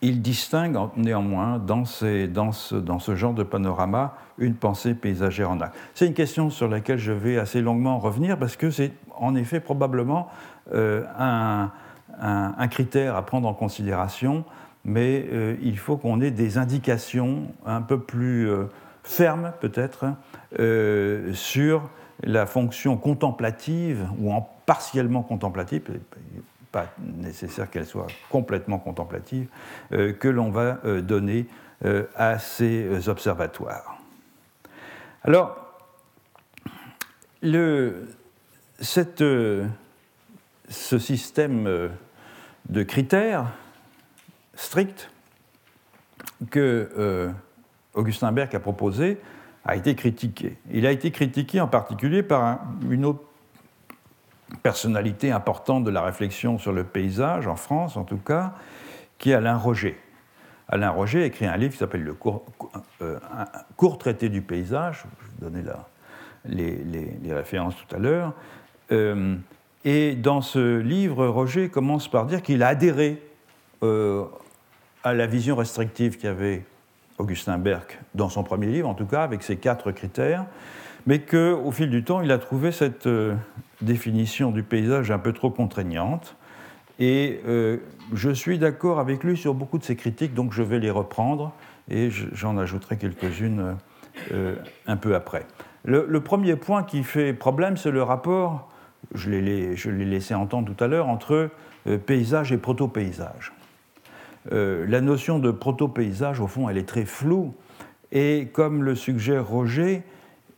[0.00, 5.74] Il distingue néanmoins dans, ce, genre de panorama une pensée paysagère en acte.
[5.94, 9.58] C'est une question sur laquelle je vais assez longuement revenir parce que c'est en effet
[9.58, 10.28] probablement
[10.72, 14.44] euh, un, critère à prendre en considération,
[14.84, 18.48] mais euh, il faut qu'on ait des indications un peu plus
[19.08, 20.06] euh, fermes peut-être
[21.34, 21.90] sur
[22.22, 25.82] la fonction contemplative ou en partiellement contemplative,
[26.72, 29.48] pas nécessaire qu'elle soit complètement contemplative,
[29.90, 31.46] que l'on va donner
[32.16, 33.98] à ces observatoires.
[35.22, 35.68] Alors,
[37.42, 38.08] le,
[39.20, 39.66] euh,
[40.68, 41.88] ce système euh,
[42.68, 43.46] de critères
[44.54, 45.10] stricts
[46.50, 47.30] que euh,
[47.98, 49.18] Augustin Berg a proposé
[49.64, 50.56] a été critiqué.
[50.70, 53.22] Il a été critiqué en particulier par une autre
[54.62, 58.54] personnalité importante de la réflexion sur le paysage, en France en tout cas,
[59.18, 59.98] qui est Alain Roger.
[60.68, 62.46] Alain Roger a écrit un livre qui s'appelle Le court,
[63.02, 63.18] euh,
[63.76, 65.64] court, traité du paysage, je vous donnais
[66.46, 66.76] les,
[67.22, 68.32] les, références tout à l'heure.
[68.92, 69.36] Euh,
[69.84, 73.22] et dans ce livre, Roger commence par dire qu'il a adhéré
[73.82, 74.24] euh,
[75.04, 76.64] à la vision restrictive qu'avait
[77.18, 80.46] Augustin Berck dans son premier livre, en tout cas, avec ses quatre critères,
[81.06, 83.34] mais qu'au fil du temps, il a trouvé cette euh,
[83.80, 86.36] définition du paysage un peu trop contraignante.
[86.98, 87.78] Et euh,
[88.12, 91.52] je suis d'accord avec lui sur beaucoup de ses critiques, donc je vais les reprendre
[91.90, 93.76] et j'en ajouterai quelques-unes
[94.32, 94.56] euh,
[94.86, 95.46] un peu après.
[95.84, 98.68] Le, premier point qui fait problème, c'est le rapport,
[99.14, 101.50] je l'ai laissé entendre tout à l'heure, entre
[102.04, 103.52] paysage et proto-paysage.
[104.52, 107.54] Euh, la notion de proto-paysage, au fond, elle est très floue.
[108.12, 110.02] Et comme le suggère Roger,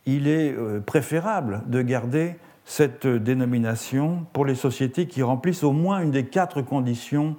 [0.07, 6.01] il est euh, préférable de garder cette dénomination pour les sociétés qui remplissent au moins
[6.01, 7.37] une des quatre conditions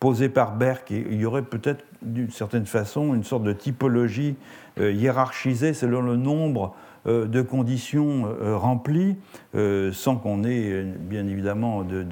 [0.00, 0.90] posées par Berck.
[0.90, 4.36] il y aurait peut-être d'une certaine façon une sorte de typologie
[4.78, 6.74] euh, hiérarchisée selon le nombre
[7.06, 9.16] de conditions euh, remplies,
[9.54, 12.02] euh, sans qu'on ait bien évidemment de,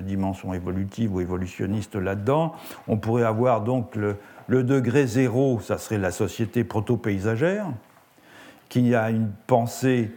[0.00, 2.54] dimension évolutive ou évolutionniste là-dedans.
[2.88, 4.16] On pourrait avoir donc le,
[4.48, 7.66] degré zéro, ça serait la société proto-paysagère,
[8.68, 10.10] qui a une pensée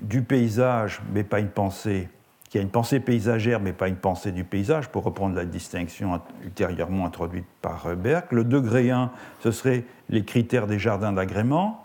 [0.00, 2.08] du paysage, mais pas une pensée
[2.48, 6.20] qui a une pensée paysagère, mais pas une pensée du paysage, pour reprendre la distinction
[6.44, 8.30] ultérieurement introduite par Berck.
[8.30, 11.81] Le degré 1, ce serait les critères des jardins d'agrément.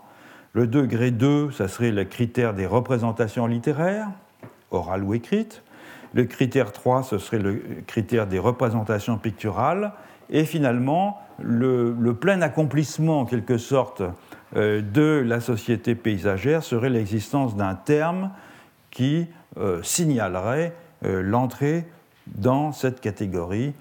[0.58, 4.08] Le degré 2, ça serait le critère des représentations littéraires,
[4.72, 5.62] orales ou écrites.
[6.14, 9.92] Le critère 3, ce serait le critère des représentations picturales.
[10.30, 14.02] Et finalement, le, plein accomplissement, en quelque sorte,
[14.56, 18.32] euh, de la société paysagère serait l'existence d'un terme
[18.90, 19.28] qui
[19.58, 21.86] euh, signalerait euh, l'entrée
[22.26, 23.74] dans cette catégorie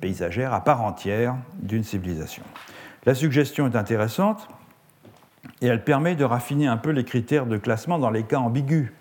[0.00, 2.42] paysagère à part entière d'une civilisation.
[3.04, 4.48] La suggestion est intéressante
[5.60, 8.92] et elle permet de raffiner un peu les critères de classement dans les cas ambigus.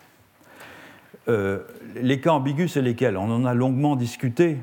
[1.28, 1.60] Euh,
[1.96, 3.18] les cas ambigus, c'est lesquels?
[3.18, 4.58] On en a longuement discuté,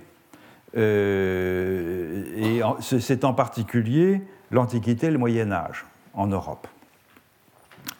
[0.76, 5.84] euh, et c'est en particulier l'Antiquité et le Moyen Âge
[6.14, 6.66] en Europe.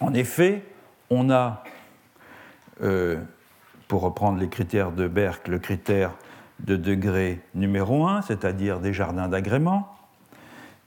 [0.01, 0.63] En effet,
[1.11, 1.63] on a,
[2.83, 3.17] euh,
[3.87, 6.13] pour reprendre les critères de Berck, le critère
[6.61, 9.94] de degré numéro 1, c'est-à-dire des jardins d'agrément,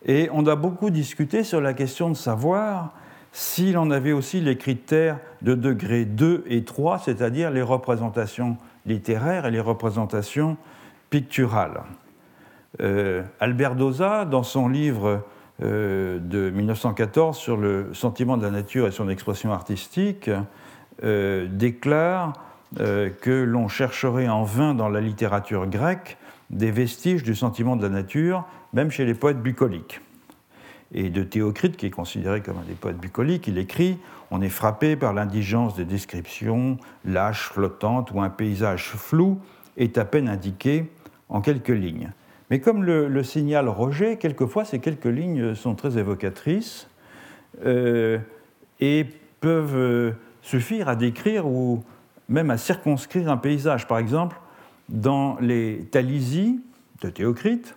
[0.06, 2.94] et on a beaucoup discuté sur la question de savoir
[3.32, 9.46] s'il en avait aussi les critères de degré 2 et 3, c'est-à-dire les représentations littéraires
[9.46, 10.58] et les représentations
[11.10, 11.82] picturales.
[12.82, 15.24] Euh, Albert Doza, dans son livre
[15.64, 20.30] euh, de 1914 sur le sentiment de la nature et son expression artistique,
[21.04, 22.34] euh, déclare
[22.76, 26.18] que l'on chercherait en vain dans la littérature grecque
[26.50, 28.44] des vestiges du sentiment de la nature
[28.74, 30.02] même chez les poètes bucoliques.
[30.94, 33.98] Et de Théocrite, qui est considéré comme un des poètes bucoliques, il écrit
[34.32, 39.40] On est frappé par l'indigence des descriptions, lâches, flottantes, où un paysage flou
[39.76, 40.86] est à peine indiqué
[41.30, 42.12] en quelques lignes.
[42.50, 46.88] Mais comme le, signale Roger, quelquefois ces quelques lignes sont très évocatrices
[47.66, 48.20] euh,
[48.80, 49.06] et
[49.42, 50.12] peuvent euh,
[50.42, 51.84] suffire à décrire ou
[52.30, 53.88] même à circonscrire un paysage.
[53.88, 54.40] Par exemple,
[54.88, 56.62] dans les Talisie
[57.02, 57.76] de Théocrite,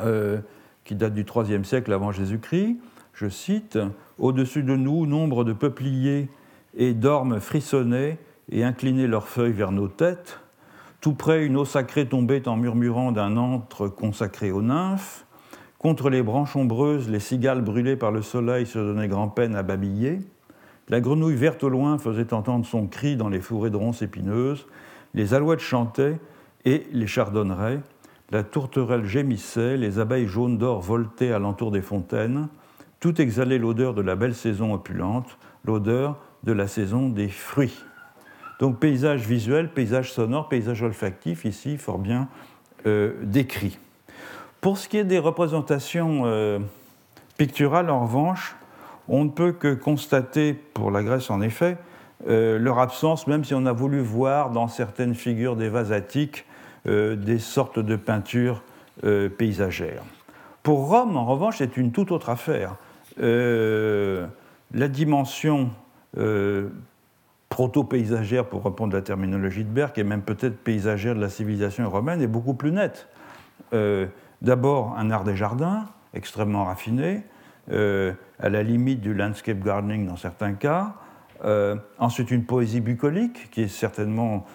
[0.00, 0.38] euh,
[0.84, 2.76] qui date du IIIe siècle avant Jésus-Christ.
[3.14, 3.78] Je cite
[4.18, 6.28] Au-dessus de nous, nombre de peupliers
[6.76, 8.18] et d'ormes frissonnaient
[8.50, 10.40] et inclinaient leurs feuilles vers nos têtes.
[11.00, 15.26] Tout près, une eau sacrée tombait en murmurant d'un antre consacré aux nymphes.
[15.78, 20.20] Contre les branches ombreuses, les cigales brûlées par le soleil se donnaient grand-peine à babiller.
[20.88, 24.66] La grenouille verte au loin faisait entendre son cri dans les fourrés de ronces épineuses.
[25.14, 26.18] Les alouettes chantaient
[26.64, 27.80] et les chardonnerets.
[28.30, 32.48] La tourterelle gémissait, les abeilles jaunes d'or voltaient alentour des fontaines.
[33.00, 37.84] Tout exhalait l'odeur de la belle saison opulente, l'odeur de la saison des fruits.
[38.60, 42.28] Donc paysage visuel, paysage sonore, paysage olfactif, ici fort bien
[42.86, 43.78] euh, décrit.
[44.60, 46.58] Pour ce qui est des représentations euh,
[47.38, 48.56] picturales, en revanche,
[49.08, 51.78] on ne peut que constater, pour la Grèce en effet,
[52.26, 56.44] euh, leur absence, même si on a voulu voir dans certaines figures des vases attiques
[56.86, 58.62] des sortes de peintures
[59.04, 60.02] euh, paysagères.
[60.64, 62.74] Pour Rome, en revanche, c'est une toute autre affaire.
[63.20, 64.26] Euh,
[64.72, 65.70] la dimension
[67.48, 72.20] proto-paysagère, pour reprendre la terminologie de Berck, et même peut-être paysagère de la civilisation romaine,
[72.20, 73.08] est beaucoup plus nette.
[74.42, 77.22] D'abord, un art des jardins, extrêmement raffiné,
[77.70, 80.94] à la limite du landscape gardening dans certains cas.
[81.98, 84.46] Ensuite, une poésie bucolique, qui est certainement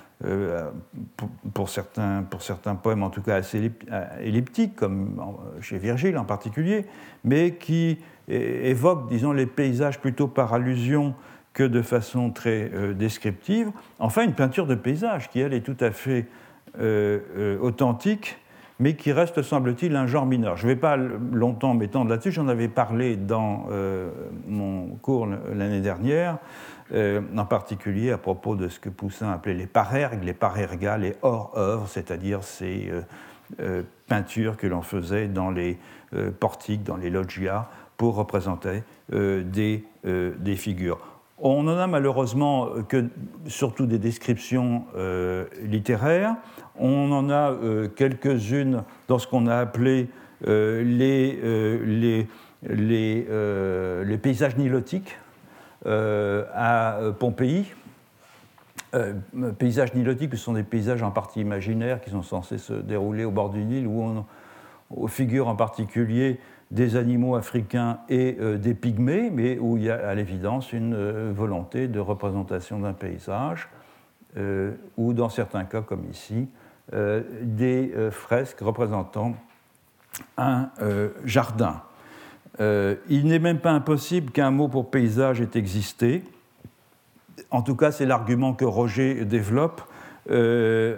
[1.54, 3.72] pour, certains, pour certains poèmes en tout cas assez
[4.22, 5.22] elliptiques, comme
[5.62, 6.86] chez Virgile en particulier,
[7.24, 11.16] mais qui évoque, disons, les paysages plutôt par allusion
[11.54, 13.72] que de façon très euh, descriptive.
[14.00, 16.26] Enfin, une peinture de paysage qui, elle, est tout à fait
[16.80, 18.40] euh, euh, authentique,
[18.80, 20.58] mais qui reste, semble-t-il, un genre mineur.
[20.58, 23.68] Je ne vais pas longtemps m'étendre là-dessus, j'en avais parlé dans
[24.48, 26.38] mon cours l'année dernière,
[26.94, 31.88] en particulier à propos de ce que Poussin appelait les parergues, les parergas, les hors-œuvres,
[31.88, 32.92] c'est-à-dire ces
[34.08, 35.78] peintures que l'on faisait dans les
[36.40, 41.13] portiques, dans les loggias, pour représenter des, des figures.
[41.46, 43.10] On n'en a malheureusement que
[43.48, 46.38] surtout des descriptions euh, littéraires.
[46.80, 50.08] On en a euh, quelques-unes dans ce qu'on a appelé
[50.48, 52.26] euh, les,
[52.64, 55.18] les, paysages nilotiques
[55.86, 57.74] à Pompéi.
[59.60, 63.32] paysages nilotiques, ce sont des paysages en partie imaginaires qui sont censés se dérouler au
[63.32, 66.40] bord du Nil, où on, figure en particulier
[66.74, 70.96] des animaux africains et euh, des pygmées, mais où il y a à l'évidence une
[70.96, 73.70] euh, volonté de représentation d'un paysage,
[74.38, 76.50] euh, ou dans certains cas, comme ici,
[77.42, 79.36] des fresques représentant
[80.38, 80.70] un
[81.24, 81.82] jardin.
[82.60, 86.26] il n'est même pas impossible qu'un mot pour paysage ait existé.
[87.52, 89.82] En tout cas, c'est l'argument que Roger développe
[90.32, 90.98] euh,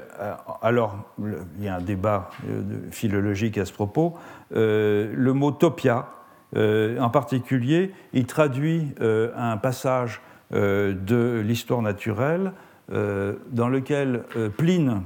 [0.62, 2.62] alors, il y a un débat euh,
[2.92, 4.16] philologique à ce propos.
[4.56, 6.10] Euh, le mot topia,
[6.56, 10.22] en particulier, il traduit un passage
[10.52, 12.54] de l'histoire naturelle
[12.90, 14.24] dans lequel
[14.56, 15.02] Pline,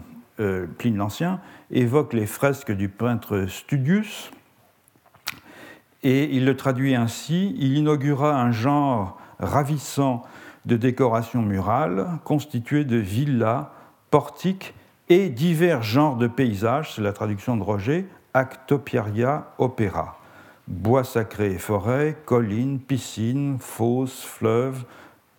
[0.77, 1.39] Pline l'Ancien,
[1.71, 4.29] évoque les fresques du peintre Studius.
[6.03, 10.21] Et il le traduit ainsi il inaugura un genre ravissant
[10.67, 13.71] de décoration murale constitué de villas
[14.11, 14.73] portiques
[15.09, 20.17] et divers genres de paysages, c'est la traduction de Roger, Actopiaria opera.
[20.67, 24.83] Bois sacrés et forêts, collines, piscines, fosses, fleuves,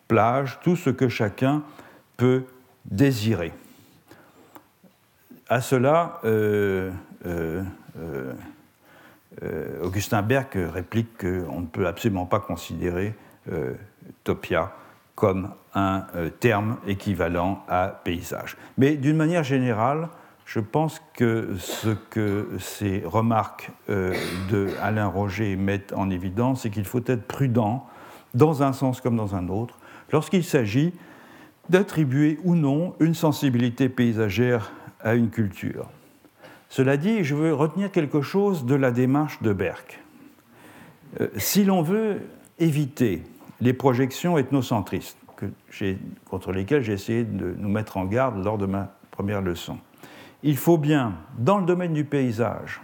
[0.09, 1.63] plages, tout ce que chacun
[2.17, 2.45] peut
[2.85, 3.53] désirer.
[5.49, 6.91] À cela, euh,
[7.27, 7.63] euh,
[9.43, 13.15] euh, Augustin Berck réplique qu'on ne peut absolument pas considérer
[14.23, 14.73] Topia
[15.21, 18.57] comme un euh, terme équivalent à paysage.
[18.79, 20.09] Mais d'une manière générale,
[20.47, 24.15] je pense que ce que ces remarques euh,
[24.51, 27.87] de Alain Roger mettent en évidence, c'est qu'il faut être prudent,
[28.33, 29.77] dans un sens comme dans un autre,
[30.11, 30.95] lorsqu'il s'agit
[31.69, 35.91] d'attribuer ou non une sensibilité paysagère à une culture.
[36.71, 40.01] Cela dit, je veux retenir quelque chose de la démarche de Berck.
[41.21, 42.23] Euh, si l'on veut
[42.59, 43.23] éviter
[43.61, 45.19] les projections ethnocentristes,
[46.29, 49.79] contre lesquelles j'ai essayé de nous mettre en garde lors de ma première leçon.
[50.43, 52.81] Il faut bien, dans le domaine du paysage,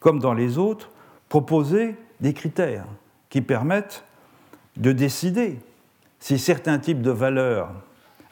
[0.00, 0.90] comme dans les autres,
[1.28, 2.86] proposer des critères
[3.28, 4.04] qui permettent
[4.76, 5.58] de décider
[6.20, 7.70] si certains types de valeurs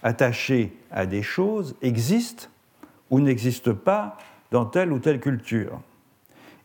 [0.02, 2.46] attachées à des choses existent
[3.10, 4.16] ou n'existent pas
[4.50, 5.80] dans telle ou telle culture.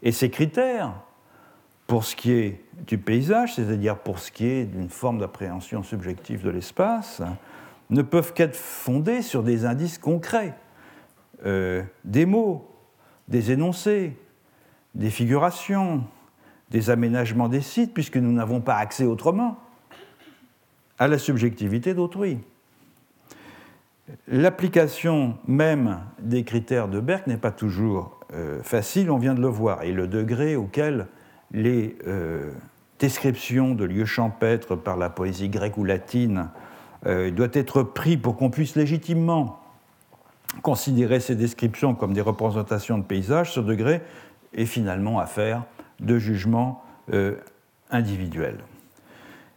[0.04, 0.94] Et ces critères
[1.88, 6.44] pour ce qui est du paysage, c'est-à-dire pour ce qui est d'une forme d'appréhension subjective
[6.44, 7.22] de l'espace,
[7.90, 10.54] ne peuvent qu'être fondés sur des indices concrets,
[11.46, 12.70] euh, des mots,
[13.30, 14.18] des énoncés,
[14.96, 16.04] des figurations,
[16.70, 19.58] des aménagements des sites, puisque nous n'avons pas accès autrement
[21.00, 22.40] à la subjectivité d'autrui.
[24.28, 29.48] L'application même des critères de Berck n'est pas toujours euh, facile, on vient de le
[29.48, 31.08] voir, et le degré auquel
[31.52, 32.52] les euh,
[33.00, 36.50] descriptions de lieux champêtres par la poésie grecque ou latine
[37.06, 39.60] euh, doit être pris pour qu'on puisse légitimement
[40.62, 44.02] considérer ces descriptions comme des représentations de paysages, ce degré
[44.54, 45.64] est finalement affaire
[46.00, 46.84] de jugement
[47.14, 47.36] euh,
[47.92, 48.58] individuel.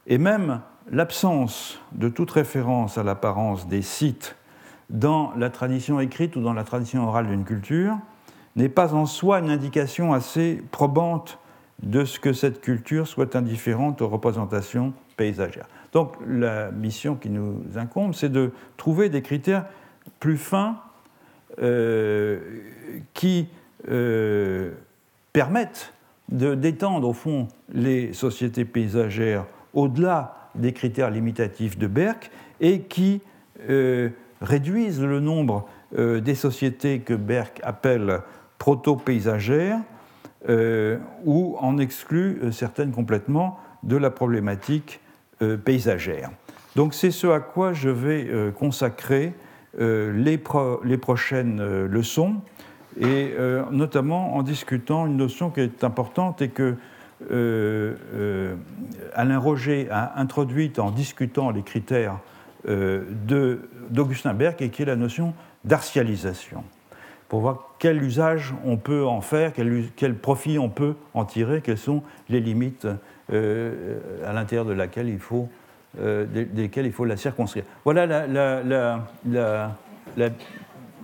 [0.07, 0.61] Et même
[0.91, 4.37] l'absence de toute référence à l'apparence des sites
[4.89, 7.97] dans la tradition écrite ou dans la tradition orale d'une culture
[8.57, 11.39] n'est pas en soi une indication assez probante
[11.83, 15.69] de ce que cette culture soit indifférente aux représentations paysagères.
[15.93, 19.65] Donc la mission qui nous incombe, c'est de trouver des critères
[20.19, 20.79] plus fins
[21.61, 22.39] euh,
[23.15, 23.49] qui
[23.91, 24.73] euh,
[25.33, 25.93] permettent
[26.29, 33.21] d'étendre au fond les sociétés paysagères au-delà des critères limitatifs de Berck et qui
[33.69, 34.11] euh,
[34.41, 38.21] réduisent le nombre des sociétés que Berck appelle
[38.59, 39.81] proto-paysagères
[40.49, 45.01] euh, ou en exclut euh, certaines complètement, de la problématique
[45.65, 46.31] paysagère.
[46.77, 48.29] Donc c'est ce à quoi je vais
[48.59, 49.33] consacrer
[49.79, 50.39] les,
[50.85, 52.35] les, prochaines leçons,
[53.01, 53.33] et
[53.71, 56.77] notamment en discutant une notion qui est importante et que
[59.15, 62.19] Alain Roger a introduite en discutant les critères
[62.69, 65.33] d'Augustin Berg et qui est la notion
[65.65, 66.65] d'artialisation
[67.31, 71.79] pour voir quel usage on peut en faire, quel, profit on peut en tirer, quelles
[71.79, 72.87] sont les limites
[73.33, 75.49] euh, à l'intérieur de laquelle il faut,
[75.99, 77.65] euh, desquelles il faut la circonscrire.
[77.85, 79.01] Voilà la,